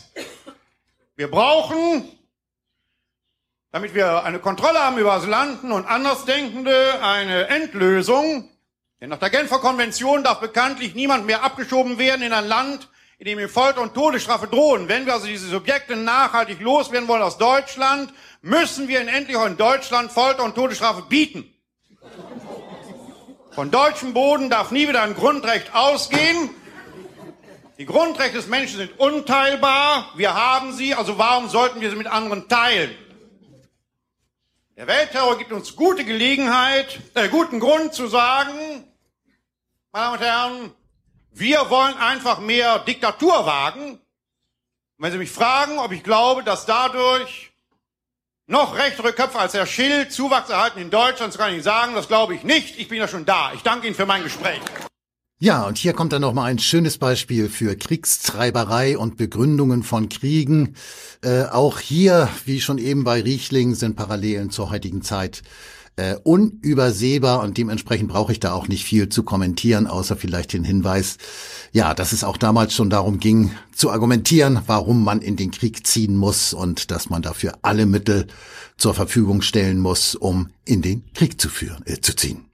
Wir 1.18 1.30
brauchen, 1.30 2.08
damit 3.74 3.94
wir 3.94 4.24
eine 4.24 4.40
Kontrolle 4.40 4.80
haben 4.80 4.98
über 4.98 5.12
Asylanten 5.12 5.74
und 5.74 5.86
Andersdenkende, 5.86 7.04
eine 7.04 7.50
Endlösung. 7.50 8.50
Denn 9.02 9.10
nach 9.10 9.20
der 9.20 9.32
Genfer 9.32 9.60
Konvention 9.60 10.24
darf 10.24 10.40
bekanntlich 10.40 10.96
niemand 10.96 11.26
mehr 11.26 11.44
abgeschoben 11.44 11.98
werden 11.98 12.22
in 12.22 12.32
ein 12.32 12.48
Land, 12.48 12.88
in 13.20 13.26
dem 13.26 13.40
ihm 13.40 13.50
Folter 13.50 13.82
und 13.82 13.94
Todesstrafe 13.94 14.48
drohen. 14.48 14.88
Wenn 14.88 15.06
wir 15.06 15.14
also 15.14 15.28
diese 15.28 15.48
Subjekte 15.48 15.96
nachhaltig 15.96 16.60
loswerden 16.60 17.08
wollen 17.08 17.22
aus 17.22 17.38
Deutschland, 17.38 18.14
müssen 18.42 18.88
wir 18.88 19.00
ihnen 19.00 19.10
endlich 19.10 19.38
auch 19.38 19.46
in 19.46 19.58
Deutschland 19.58 20.12
Folter 20.12 20.44
und 20.44 20.56
Todesstrafe 20.56 21.04
bieten. 21.04 21.50
Von 23.52 23.70
deutschem 23.70 24.14
Boden 24.14 24.50
darf 24.50 24.72
nie 24.72 24.88
wieder 24.88 25.04
ein 25.04 25.14
Grundrecht 25.14 25.76
ausgehen. 25.76 26.50
Die 27.78 27.86
Grundrechte 27.86 28.38
des 28.38 28.48
Menschen 28.48 28.78
sind 28.78 29.00
unteilbar. 29.00 30.12
Wir 30.16 30.34
haben 30.34 30.74
sie, 30.74 30.96
also 30.96 31.18
warum 31.18 31.50
sollten 31.50 31.82
wir 31.82 31.90
sie 31.90 31.96
mit 31.96 32.08
anderen 32.08 32.48
teilen? 32.48 32.96
Der 34.76 34.88
Weltterror 34.88 35.38
gibt 35.38 35.52
uns 35.52 35.76
gute 35.76 36.04
Gelegenheit, 36.04 37.00
äh, 37.14 37.30
guten 37.30 37.60
Grund 37.60 37.94
zu 37.94 38.08
sagen, 38.08 38.86
meine 39.92 40.04
Damen 40.04 40.14
und 40.16 40.22
Herren, 40.22 40.72
wir 41.34 41.70
wollen 41.70 41.98
einfach 41.98 42.40
mehr 42.40 42.80
Diktatur 42.80 43.46
wagen. 43.46 44.00
wenn 44.98 45.12
Sie 45.12 45.18
mich 45.18 45.32
fragen, 45.32 45.80
ob 45.80 45.92
ich 45.92 46.04
glaube, 46.04 46.44
dass 46.44 46.66
dadurch 46.66 47.52
noch 48.48 48.78
rechtere 48.78 49.14
Köpfe 49.14 49.40
als 49.40 49.54
Herr 49.54 49.66
Schill 49.66 50.08
Zuwachs 50.10 50.50
erhalten 50.50 50.80
in 50.80 50.90
Deutschland, 50.90 51.34
so 51.34 51.40
kann 51.40 51.54
ich 51.54 51.64
sagen, 51.64 51.96
das 51.96 52.08
glaube 52.08 52.36
ich 52.36 52.44
nicht. 52.44 52.80
Ich 52.80 52.88
bin 52.88 53.00
ja 53.00 53.08
schon 53.08 53.26
da. 53.26 53.52
Ich 53.54 53.62
danke 53.62 53.88
Ihnen 53.88 53.96
für 53.96 54.06
mein 54.06 54.24
Gespräch. 54.24 54.62
Ja, 55.40 55.64
und 55.64 55.78
hier 55.78 55.92
kommt 55.92 56.14
dann 56.14 56.22
noch 56.22 56.32
mal 56.32 56.46
ein 56.46 56.60
schönes 56.60 56.98
Beispiel 56.98 57.50
für 57.50 57.76
Kriegstreiberei 57.76 58.98
und 58.98 59.18
Begründungen 59.18 59.84
von 59.84 60.08
Kriegen. 60.08 60.76
Äh, 61.22 61.46
auch 61.46 61.80
hier, 61.80 62.30
wie 62.46 62.62
schon 62.62 62.78
eben 62.78 63.04
bei 63.04 63.22
Riechling, 63.22 63.76
sind 63.76 63.98
Parallelen 63.98 64.52
zur 64.52 64.70
heutigen 64.70 65.02
Zeit 65.02 65.42
äh, 65.96 66.16
unübersehbar 66.24 67.42
und 67.42 67.58
dementsprechend 67.58 68.10
brauche 68.10 68.32
ich 68.32 68.40
da 68.40 68.54
auch 68.54 68.68
nicht 68.68 68.84
viel 68.84 69.10
zu 69.10 69.24
kommentieren, 69.24 69.88
außer 69.88 70.16
vielleicht 70.16 70.54
den 70.54 70.64
Hinweis, 70.64 71.18
ja, 71.72 71.94
dass 71.94 72.14
es 72.14 72.24
auch 72.24 72.38
damals 72.38 72.74
schon 72.74 72.90
darum 72.90 73.20
ging, 73.20 73.52
zu 73.76 73.92
argumentieren, 73.92 74.62
warum 74.68 75.04
man 75.04 75.22
in 75.22 75.36
den 75.36 75.52
Krieg 75.52 75.86
ziehen 75.86 76.16
muss 76.16 76.54
und 76.54 76.92
dass 76.92 77.10
man 77.10 77.22
dafür 77.22 77.54
alle 77.62 77.86
Mittel 77.86 78.28
zur 78.78 78.94
Verfügung 78.94 79.42
stellen 79.42 79.80
muss, 79.80 80.16
um 80.16 80.50
in 80.66 80.82
den 80.82 81.04
Krieg 81.14 81.40
zu 81.40 81.50
führen, 81.50 81.84
äh, 81.86 82.00
zu 82.02 82.16
ziehen. 82.16 82.46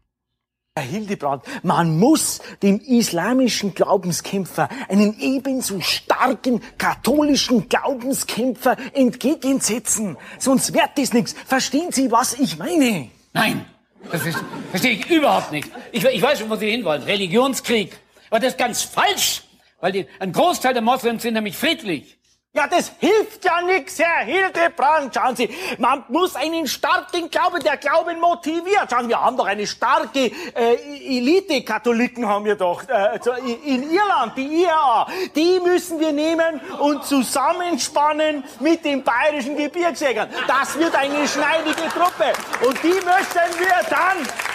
Herr 0.78 0.86
Hildebrand, 0.86 1.44
man 1.64 2.00
muss 2.00 2.40
dem 2.64 2.80
islamischen 2.80 3.74
Glaubenskämpfer 3.74 4.70
einen 4.88 5.20
ebenso 5.20 5.82
starken 5.82 6.62
katholischen 6.78 7.68
Glaubenskämpfer 7.68 8.78
entgegensetzen. 8.94 10.16
Sonst 10.38 10.74
wird 10.74 10.92
das 10.96 11.12
nichts. 11.12 11.36
Verstehen 11.46 11.92
Sie, 11.92 12.12
was 12.12 12.34
ich 12.34 12.58
meine? 12.58 13.10
Nein, 13.34 13.66
das 14.12 14.26
ist, 14.26 14.38
verstehe 14.70 14.94
ich 14.94 15.10
überhaupt 15.10 15.52
nicht. 15.52 15.70
Ich, 15.92 16.04
ich 16.04 16.22
weiß 16.22 16.40
schon, 16.40 16.50
wo 16.50 16.56
Sie 16.56 16.70
hinwollen. 16.70 17.04
Religionskrieg. 17.04 17.98
Aber 18.30 18.40
das 18.40 18.54
ist 18.54 18.58
ganz 18.58 18.84
falsch, 18.84 19.44
weil 19.80 19.92
die, 19.92 20.08
ein 20.20 20.32
Großteil 20.32 20.74
der 20.74 20.82
Moslems 20.82 21.24
sind 21.24 21.34
nämlich 21.34 21.58
friedlich. 21.58 22.19
Ja, 22.60 22.68
das 22.68 22.92
hilft 23.00 23.46
ja 23.46 23.62
nix, 23.62 23.98
Herr 24.00 24.26
Hildebrand. 24.26 25.16
Schauen 25.16 25.34
Sie, 25.34 25.50
man 25.78 26.04
muss 26.10 26.36
einen 26.36 26.68
starken 26.68 27.30
Glauben, 27.30 27.64
der 27.64 27.78
Glauben 27.78 28.20
motiviert. 28.20 28.90
Schauen 28.90 29.04
Sie, 29.04 29.10
wir 29.12 29.24
haben 29.24 29.38
doch 29.38 29.46
eine 29.46 29.66
starke 29.66 30.26
äh, 30.26 30.76
Elite-Katholiken 31.18 32.28
haben 32.28 32.44
wir 32.44 32.56
doch 32.56 32.84
äh, 32.90 33.18
in 33.66 33.90
Irland, 33.90 34.34
die 34.36 34.64
IRA. 34.64 35.08
Die 35.34 35.62
müssen 35.62 36.02
wir 36.02 36.12
nehmen 36.12 36.60
und 36.80 37.06
zusammenspannen 37.06 38.44
mit 38.60 38.84
den 38.84 39.06
bayerischen 39.06 39.56
Gebirgsjägern. 39.56 40.28
Das 40.46 40.78
wird 40.78 40.94
eine 40.98 41.26
schneidige 41.30 41.88
Truppe. 41.88 42.34
Und 42.68 42.84
die 42.84 42.90
möchten 42.90 43.58
wir 43.58 43.90
dann 43.90 44.49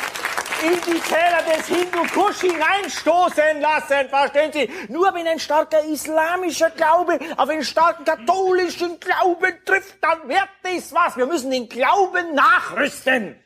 in 0.63 0.79
die 0.87 1.01
Keller 1.01 1.43
des 1.43 1.67
Hindu-Kusch 1.67 2.41
hineinstoßen 2.41 3.61
lassen, 3.61 4.09
verstehen 4.09 4.53
Sie? 4.53 4.93
Nur 4.93 5.13
wenn 5.15 5.27
ein 5.27 5.39
starker 5.39 5.85
islamischer 5.85 6.71
Glaube 6.71 7.19
auf 7.37 7.49
einen 7.49 7.65
starken 7.65 8.05
katholischen 8.05 8.99
Glauben 9.01 9.55
trifft, 9.65 9.97
dann 10.01 10.29
wird 10.29 10.49
das 10.63 10.93
was. 10.93 11.17
Wir 11.17 11.27
müssen 11.27 11.51
den 11.51 11.69
Glauben 11.69 12.35
nachrüsten. 12.35 13.37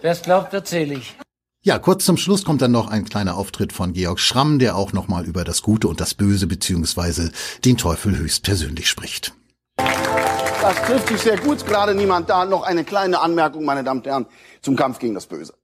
Wer 0.00 0.12
es 0.12 0.22
glaubt, 0.22 0.54
erzähle 0.54 0.94
ich. 0.94 1.16
Ja, 1.62 1.78
kurz 1.78 2.04
zum 2.04 2.16
Schluss 2.16 2.44
kommt 2.44 2.62
dann 2.62 2.70
noch 2.70 2.88
ein 2.88 3.04
kleiner 3.04 3.36
Auftritt 3.36 3.72
von 3.72 3.92
Georg 3.92 4.20
Schramm, 4.20 4.58
der 4.58 4.76
auch 4.76 4.92
nochmal 4.92 5.26
über 5.26 5.44
das 5.44 5.62
Gute 5.62 5.88
und 5.88 6.00
das 6.00 6.14
Böse 6.14 6.46
beziehungsweise 6.46 7.32
den 7.64 7.76
Teufel 7.76 8.16
höchstpersönlich 8.16 8.88
spricht. 8.88 9.34
Das 9.76 10.76
trifft 10.86 11.08
sich 11.08 11.20
sehr 11.20 11.38
gut, 11.38 11.66
gerade 11.66 11.94
niemand 11.94 12.30
da. 12.30 12.44
Noch 12.44 12.62
eine 12.62 12.84
kleine 12.84 13.20
Anmerkung, 13.20 13.64
meine 13.64 13.84
Damen 13.84 14.00
und 14.00 14.06
Herren, 14.06 14.26
zum 14.62 14.76
Kampf 14.76 14.98
gegen 14.98 15.14
das 15.14 15.26
Böse 15.26 15.57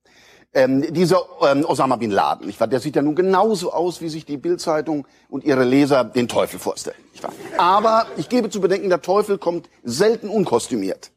ähm, 0.55 0.93
dieser 0.93 1.25
ähm, 1.43 1.65
Osama 1.65 1.97
bin 1.97 2.11
Laden, 2.11 2.47
nicht 2.47 2.61
wahr? 2.61 2.69
der 2.69 2.81
sieht 2.81 2.97
ja 2.97 3.03
nun 3.03 3.15
genauso 3.15 3.73
aus, 3.73 4.01
wie 4.01 4.09
sich 4.09 4.25
die 4.25 4.37
Bildzeitung 4.37 5.07
und 5.29 5.45
ihre 5.45 5.65
Leser 5.65 6.05
den 6.05 6.29
Teufel 6.29 6.59
vorstellen. 6.59 6.97
Nicht 7.13 7.23
wahr? 7.23 7.33
Aber 7.59 8.07
ich 8.17 8.29
gebe 8.29 8.51
zu 8.51 8.61
bedenken, 8.61 8.89
der 8.89 9.03
Teufel 9.03 9.39
kommt 9.39 9.69
selten 9.83 10.29
unkostümiert. 10.29 11.11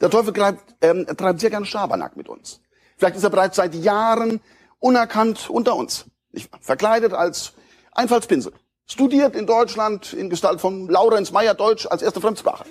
Der 0.00 0.10
Teufel 0.10 0.32
treibt, 0.32 0.76
ähm, 0.80 1.06
treibt 1.16 1.40
sehr 1.40 1.50
gerne 1.50 1.66
Schabernack 1.66 2.16
mit 2.16 2.28
uns. 2.28 2.60
Vielleicht 2.96 3.16
ist 3.16 3.24
er 3.24 3.30
bereits 3.30 3.56
seit 3.56 3.74
Jahren 3.74 4.40
unerkannt 4.78 5.50
unter 5.50 5.76
uns. 5.76 6.06
Nicht 6.32 6.52
wahr? 6.52 6.60
Verkleidet 6.62 7.12
als 7.12 7.52
Einfallspinsel. 7.92 8.52
Studiert 8.86 9.36
in 9.36 9.46
Deutschland 9.46 10.12
in 10.12 10.30
Gestalt 10.30 10.60
von 10.60 10.88
Laurenz 10.88 11.32
Meyer 11.32 11.54
Deutsch 11.54 11.86
als 11.86 12.02
erste 12.02 12.20
Fremdsprache. 12.20 12.64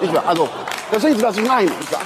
Nicht 0.00 0.14
wahr? 0.14 0.26
Also 0.26 0.48
Verstehen 0.90 1.16
Sie, 1.16 1.22
was 1.22 1.36
ich 1.36 1.46
meine? 1.46 1.70
Nicht 1.70 1.92
wahr? 1.92 2.00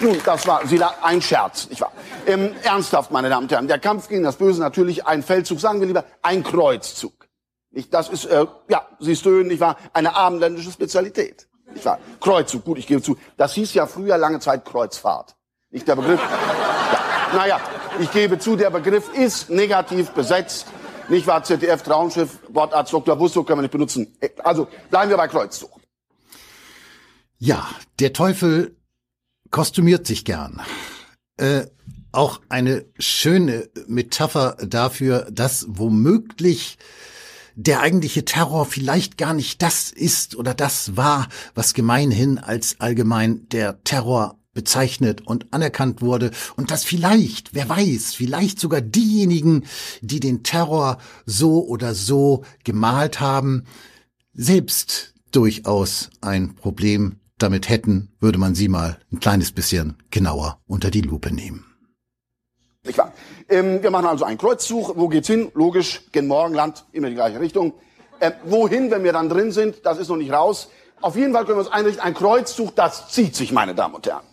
Nun, 0.00 0.20
das 0.24 0.46
war 0.48 0.68
wieder 0.68 0.92
ein 1.00 1.22
Scherz, 1.22 1.68
nicht 1.68 1.80
wahr? 1.80 1.92
Ähm, 2.26 2.54
ernsthaft, 2.64 3.12
meine 3.12 3.28
Damen 3.28 3.44
und 3.44 3.52
Herren, 3.52 3.68
der 3.68 3.78
Kampf 3.78 4.08
gegen 4.08 4.24
das 4.24 4.36
Böse 4.36 4.60
natürlich 4.60 5.06
ein 5.06 5.22
Feldzug, 5.22 5.60
sagen 5.60 5.80
wir 5.80 5.86
lieber 5.86 6.04
ein 6.22 6.42
Kreuzzug. 6.42 7.28
Nicht, 7.70 7.94
das 7.94 8.08
ist, 8.08 8.24
äh, 8.24 8.46
ja, 8.68 8.86
Sie 8.98 9.14
stöhnen, 9.14 9.48
nicht 9.48 9.60
wahr, 9.60 9.76
eine 9.92 10.16
abendländische 10.16 10.72
Spezialität. 10.72 11.46
Nicht 11.72 11.84
wahr? 11.84 12.00
Kreuzzug, 12.20 12.64
gut, 12.64 12.78
ich 12.78 12.86
gebe 12.86 13.02
zu. 13.02 13.16
Das 13.36 13.54
hieß 13.54 13.74
ja 13.74 13.86
früher 13.86 14.18
lange 14.18 14.40
Zeit 14.40 14.64
Kreuzfahrt. 14.64 15.36
Nicht 15.70 15.86
der 15.86 15.96
Begriff. 15.96 16.20
Ja, 16.20 17.36
naja, 17.36 17.60
ich 18.00 18.10
gebe 18.10 18.38
zu, 18.38 18.56
der 18.56 18.70
Begriff 18.70 19.12
ist 19.14 19.50
negativ 19.50 20.10
besetzt. 20.10 20.66
Nicht 21.08 21.26
wahr? 21.26 21.44
ZDF, 21.44 21.82
Traumschiff, 21.82 22.38
Wortarzt 22.48 22.92
Dr. 22.92 23.14
Busso 23.16 23.44
können 23.44 23.58
wir 23.58 23.62
nicht 23.62 23.72
benutzen. 23.72 24.16
Also 24.42 24.68
bleiben 24.90 25.10
wir 25.10 25.16
bei 25.16 25.28
Kreuzzug. 25.28 25.70
Ja, 27.38 27.68
der 28.00 28.12
Teufel 28.12 28.76
kostümiert 29.50 30.06
sich 30.06 30.24
gern. 30.24 30.62
Äh, 31.36 31.66
auch 32.16 32.40
eine 32.48 32.84
schöne 32.98 33.68
Metapher 33.86 34.56
dafür, 34.66 35.28
dass 35.30 35.66
womöglich 35.68 36.78
der 37.54 37.80
eigentliche 37.80 38.24
Terror 38.24 38.66
vielleicht 38.66 39.16
gar 39.16 39.34
nicht 39.34 39.62
das 39.62 39.90
ist 39.90 40.36
oder 40.36 40.54
das 40.54 40.96
war, 40.96 41.28
was 41.54 41.74
gemeinhin 41.74 42.38
als 42.38 42.80
allgemein 42.80 43.48
der 43.48 43.82
Terror 43.82 44.38
bezeichnet 44.52 45.26
und 45.26 45.52
anerkannt 45.52 46.00
wurde 46.00 46.30
und 46.56 46.70
dass 46.70 46.84
vielleicht, 46.84 47.54
wer 47.54 47.68
weiß, 47.68 48.14
vielleicht 48.14 48.58
sogar 48.58 48.80
diejenigen, 48.80 49.64
die 50.00 50.20
den 50.20 50.42
Terror 50.42 50.98
so 51.26 51.66
oder 51.66 51.94
so 51.94 52.44
gemalt 52.64 53.20
haben, 53.20 53.64
selbst 54.32 55.14
durchaus 55.30 56.10
ein 56.20 56.54
Problem 56.54 57.20
damit 57.38 57.68
hätten, 57.68 58.08
würde 58.18 58.38
man 58.38 58.54
sie 58.54 58.68
mal 58.68 58.98
ein 59.12 59.20
kleines 59.20 59.52
bisschen 59.52 59.96
genauer 60.10 60.60
unter 60.66 60.90
die 60.90 61.02
Lupe 61.02 61.32
nehmen. 61.32 61.75
Nicht 62.86 62.98
wahr? 62.98 63.12
Ähm, 63.48 63.82
wir 63.82 63.90
machen 63.90 64.06
also 64.06 64.24
einen 64.24 64.38
Kreuzzug. 64.38 64.96
Wo 64.96 65.08
geht's 65.08 65.26
hin? 65.28 65.50
Logisch, 65.54 66.02
gen 66.12 66.26
Morgenland, 66.26 66.84
immer 66.92 67.08
die 67.08 67.14
gleiche 67.14 67.40
Richtung. 67.40 67.74
Ähm, 68.20 68.32
wohin, 68.44 68.90
wenn 68.90 69.04
wir 69.04 69.12
dann 69.12 69.28
drin 69.28 69.52
sind, 69.52 69.84
das 69.84 69.98
ist 69.98 70.08
noch 70.08 70.16
nicht 70.16 70.32
raus. 70.32 70.68
Auf 71.00 71.16
jeden 71.16 71.32
Fall 71.32 71.44
können 71.44 71.58
wir 71.58 71.64
uns 71.64 71.72
einrichten. 71.72 72.02
Ein 72.02 72.14
Kreuzzug, 72.14 72.74
das 72.74 73.08
zieht 73.08 73.36
sich, 73.36 73.52
meine 73.52 73.74
Damen 73.74 73.94
und 73.94 74.06
Herren. 74.06 74.24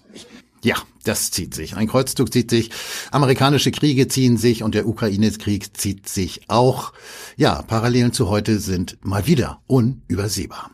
Ja, 0.64 0.76
das 1.04 1.32
zieht 1.32 1.54
sich. 1.54 1.76
Ein 1.76 1.88
Kreuzzug 1.88 2.32
zieht 2.32 2.50
sich. 2.50 2.72
Amerikanische 3.12 3.72
Kriege 3.72 4.08
ziehen 4.08 4.38
sich 4.38 4.64
und 4.64 4.76
der 4.76 4.88
Ukraine-Krieg 4.88 5.76
zieht 5.76 6.08
sich 6.08 6.44
auch. 6.48 6.94
Ja, 7.36 7.64
Parallelen 7.64 8.14
zu 8.14 8.30
heute 8.30 8.60
sind 8.60 8.98
mal 9.02 9.28
wieder 9.28 9.62
unübersehbar. 9.68 10.72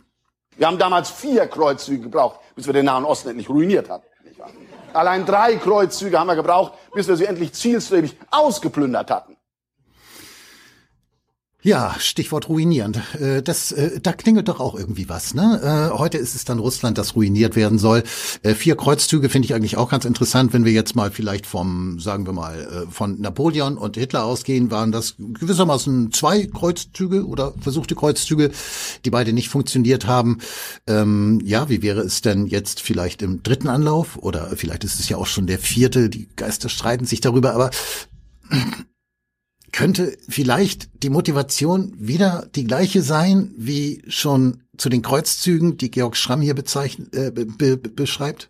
Wir 0.58 0.68
haben 0.68 0.78
damals 0.78 1.10
vier 1.10 1.48
Kreuzzüge 1.48 2.04
gebraucht, 2.04 2.40
bis 2.56 2.68
wir 2.68 2.74
den 2.74 2.86
Nahen 2.86 3.06
Osten 3.06 3.30
endlich 3.30 3.50
ruiniert 3.50 3.90
hatten. 3.90 4.06
Allein 4.94 5.26
drei 5.26 5.56
Kreuzzüge 5.56 6.20
haben 6.20 6.28
wir 6.28 6.36
gebraucht, 6.36 6.74
bis 6.94 7.08
wir 7.08 7.16
sie 7.16 7.26
endlich 7.26 7.54
zielstrebig 7.54 8.18
ausgeplündert 8.32 9.12
hatten. 9.12 9.39
Ja, 11.62 11.94
Stichwort 12.00 12.48
ruinierend. 12.48 13.02
Äh, 13.20 13.42
das, 13.44 13.74
äh, 13.74 14.00
da 14.00 14.14
klingelt 14.14 14.48
doch 14.48 14.62
auch 14.62 14.76
irgendwie 14.76 15.10
was. 15.10 15.34
Ne? 15.34 15.90
Äh, 15.92 15.98
heute 15.98 16.18
ist 16.18 16.34
es 16.34 16.46
dann 16.46 16.58
Russland, 16.58 16.98
das 16.98 17.18
ruiniert 17.18 17.58
werden 17.58 17.78
soll. 17.80 18.04
Vier 18.56 18.78
Kreuzzüge 18.78 19.28
finde 19.28 19.48
ich 19.48 19.54
eigentlich 19.54 19.76
auch 19.76 19.90
ganz 19.90 20.06
interessant, 20.06 20.54
wenn 20.54 20.64
wir 20.64 20.72
jetzt 20.72 20.96
mal 20.96 21.12
vielleicht 21.12 21.46
vom, 21.46 22.00
sagen 22.00 22.26
wir 22.26 22.32
mal, 22.32 22.88
von 22.90 23.20
Napoleon 23.20 23.78
und 23.78 23.98
Hitler 23.98 24.24
ausgehen, 24.24 24.72
waren 24.72 24.94
das 24.94 25.16
gewissermaßen 25.18 26.14
zwei 26.14 26.46
Kreuzzüge 26.46 27.26
oder 27.26 27.54
versuchte 27.60 27.96
Kreuzzüge, 27.96 28.52
die 29.04 29.10
beide 29.10 29.34
nicht 29.34 29.50
funktioniert 29.50 30.08
haben. 30.08 30.38
Ähm, 30.88 31.42
ja, 31.44 31.68
wie 31.68 31.82
wäre 31.82 32.02
es 32.02 32.22
denn 32.22 32.48
jetzt 32.48 32.80
vielleicht 32.80 33.22
im 33.22 33.44
dritten 33.44 33.68
Anlauf 33.68 34.18
oder 34.18 34.52
vielleicht 34.56 34.86
ist 34.86 35.00
es 35.00 35.10
ja 35.10 35.18
auch 35.18 35.28
schon 35.28 35.48
der 35.48 35.60
vierte? 35.60 36.10
Die 36.10 36.30
Geister 36.36 36.70
streiten 36.70 37.06
sich 37.06 37.20
darüber, 37.20 37.54
aber 37.54 37.72
könnte 39.72 40.18
vielleicht 40.28 41.04
die 41.04 41.10
Motivation 41.10 41.94
wieder 41.98 42.48
die 42.56 42.66
gleiche 42.66 43.02
sein, 43.02 43.54
wie 43.58 44.04
schon 44.08 44.64
zu 44.78 44.90
den 44.90 45.02
Kreuzzügen, 45.02 45.78
die 45.78 45.92
Georg 45.92 46.16
Schramm 46.16 46.42
hier 46.42 46.56
bezeichnet, 46.56 47.14
äh, 47.16 47.32
be, 47.32 47.46
be, 47.46 47.78
beschreibt? 47.78 48.50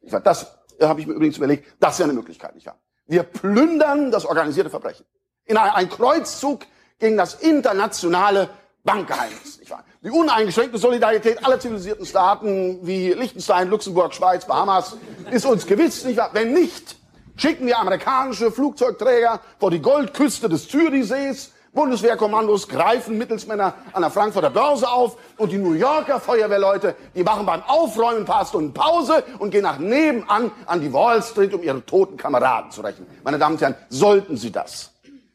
Das 0.00 0.46
habe 0.80 1.00
ich 1.00 1.06
mir 1.06 1.14
übrigens 1.14 1.36
überlegt, 1.36 1.66
das 1.80 1.98
wäre 1.98 2.08
eine 2.08 2.18
Möglichkeit, 2.18 2.54
nicht 2.54 2.66
wahr? 2.66 2.78
Wir 3.06 3.22
plündern 3.22 4.10
das 4.10 4.24
organisierte 4.24 4.70
Verbrechen. 4.70 5.04
In 5.44 5.56
ein 5.56 5.88
Kreuzzug 5.88 6.66
gegen 6.98 7.16
das 7.16 7.34
internationale 7.34 8.48
Bankgeheimnis, 8.82 9.58
nicht 9.58 9.70
wahr? 9.70 9.84
Die 10.02 10.10
uneingeschränkte 10.10 10.78
Solidarität 10.78 11.44
aller 11.44 11.58
zivilisierten 11.58 12.06
Staaten 12.06 12.86
wie 12.86 13.12
Liechtenstein, 13.12 13.68
Luxemburg, 13.68 14.14
Schweiz, 14.14 14.46
Bahamas 14.46 14.96
ist 15.30 15.46
uns 15.46 15.66
gewiss, 15.66 16.04
nicht 16.04 16.16
wahr? 16.16 16.30
Wenn 16.32 16.52
nicht, 16.52 16.96
schicken 17.36 17.66
wir 17.66 17.78
amerikanische 17.78 18.50
Flugzeugträger 18.50 19.40
vor 19.58 19.70
die 19.70 19.80
Goldküste 19.80 20.48
des 20.48 20.68
Zürichsees. 20.68 21.52
Bundeswehrkommandos 21.72 22.68
greifen 22.68 23.18
Mittelsmänner 23.18 23.74
an 23.92 24.02
der 24.02 24.10
Frankfurter 24.10 24.50
Börse 24.50 24.88
auf 24.88 25.16
und 25.38 25.50
die 25.50 25.58
New 25.58 25.72
Yorker 25.72 26.20
Feuerwehrleute, 26.20 26.94
die 27.16 27.24
machen 27.24 27.44
beim 27.44 27.62
Aufräumen 27.62 28.20
ein 28.20 28.24
paar 28.24 28.46
Stunden 28.46 28.72
Pause 28.72 29.24
und 29.40 29.50
gehen 29.50 29.64
nach 29.64 29.78
nebenan 29.78 30.52
an 30.66 30.80
die 30.80 30.92
Wall 30.92 31.20
Street, 31.20 31.52
um 31.52 31.62
ihre 31.64 31.84
toten 31.84 32.16
Kameraden 32.16 32.70
zu 32.70 32.80
rächen. 32.80 33.06
Meine 33.24 33.38
Damen 33.38 33.56
und 33.56 33.60
Herren, 33.60 33.74
sollten 33.88 34.36
Sie 34.36 34.52
das 34.52 34.92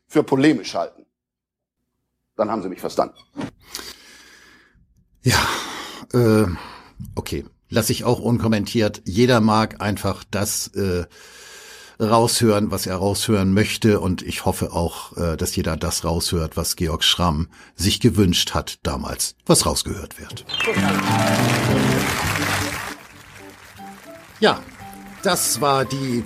für 0.07 0.23
polemisch 0.23 0.73
halten, 0.75 1.05
dann 2.37 2.49
haben 2.49 2.63
Sie 2.63 2.69
mich 2.69 2.79
verstanden. 2.79 3.17
Ja, 5.21 5.37
äh, 6.13 6.45
okay, 7.15 7.45
lasse 7.67 7.91
ich 7.91 8.05
auch 8.05 8.19
unkommentiert. 8.19 9.01
Jeder 9.03 9.41
mag 9.41 9.81
einfach 9.81 10.23
das 10.31 10.67
äh, 10.69 11.05
raushören, 11.99 12.71
was 12.71 12.85
er 12.85 12.95
raushören 12.95 13.53
möchte. 13.53 13.99
Und 13.99 14.21
ich 14.21 14.45
hoffe 14.45 14.71
auch, 14.73 15.15
äh, 15.17 15.37
dass 15.37 15.55
jeder 15.55 15.77
das 15.77 16.03
raushört, 16.03 16.57
was 16.57 16.75
Georg 16.75 17.03
Schramm 17.03 17.49
sich 17.75 17.99
gewünscht 17.99 18.53
hat 18.53 18.79
damals, 18.83 19.35
was 19.45 19.65
rausgehört 19.65 20.19
wird. 20.19 20.45
Ja, 24.39 24.59
das 25.23 25.59
war 25.59 25.83
die 25.85 26.23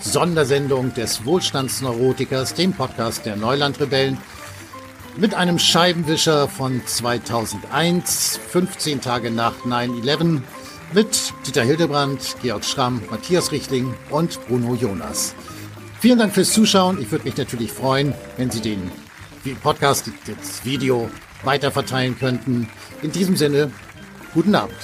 Sondersendung 0.00 0.92
des 0.92 1.24
Wohlstandsneurotikers, 1.24 2.54
dem 2.54 2.72
Podcast 2.72 3.24
der 3.24 3.36
Neulandrebellen, 3.36 4.18
mit 5.16 5.34
einem 5.34 5.58
Scheibenwischer 5.58 6.48
von 6.48 6.82
2001, 6.84 8.40
15 8.50 9.00
Tage 9.00 9.30
nach 9.30 9.64
9-11 9.64 10.42
mit 10.94 11.32
Dieter 11.46 11.62
Hildebrand, 11.62 12.36
Georg 12.42 12.64
Schramm, 12.64 13.02
Matthias 13.10 13.52
Richtling 13.52 13.94
und 14.10 14.44
Bruno 14.46 14.74
Jonas. 14.74 15.34
Vielen 16.00 16.18
Dank 16.18 16.34
fürs 16.34 16.52
Zuschauen. 16.52 17.00
Ich 17.00 17.10
würde 17.10 17.24
mich 17.24 17.36
natürlich 17.36 17.72
freuen, 17.72 18.14
wenn 18.36 18.50
Sie 18.50 18.60
den 18.60 18.90
Podcast, 19.62 20.10
das 20.26 20.64
Video 20.64 21.08
weiterverteilen 21.44 22.18
könnten. 22.18 22.68
In 23.02 23.12
diesem 23.12 23.36
Sinne, 23.36 23.70
guten 24.34 24.54
Abend. 24.54 24.76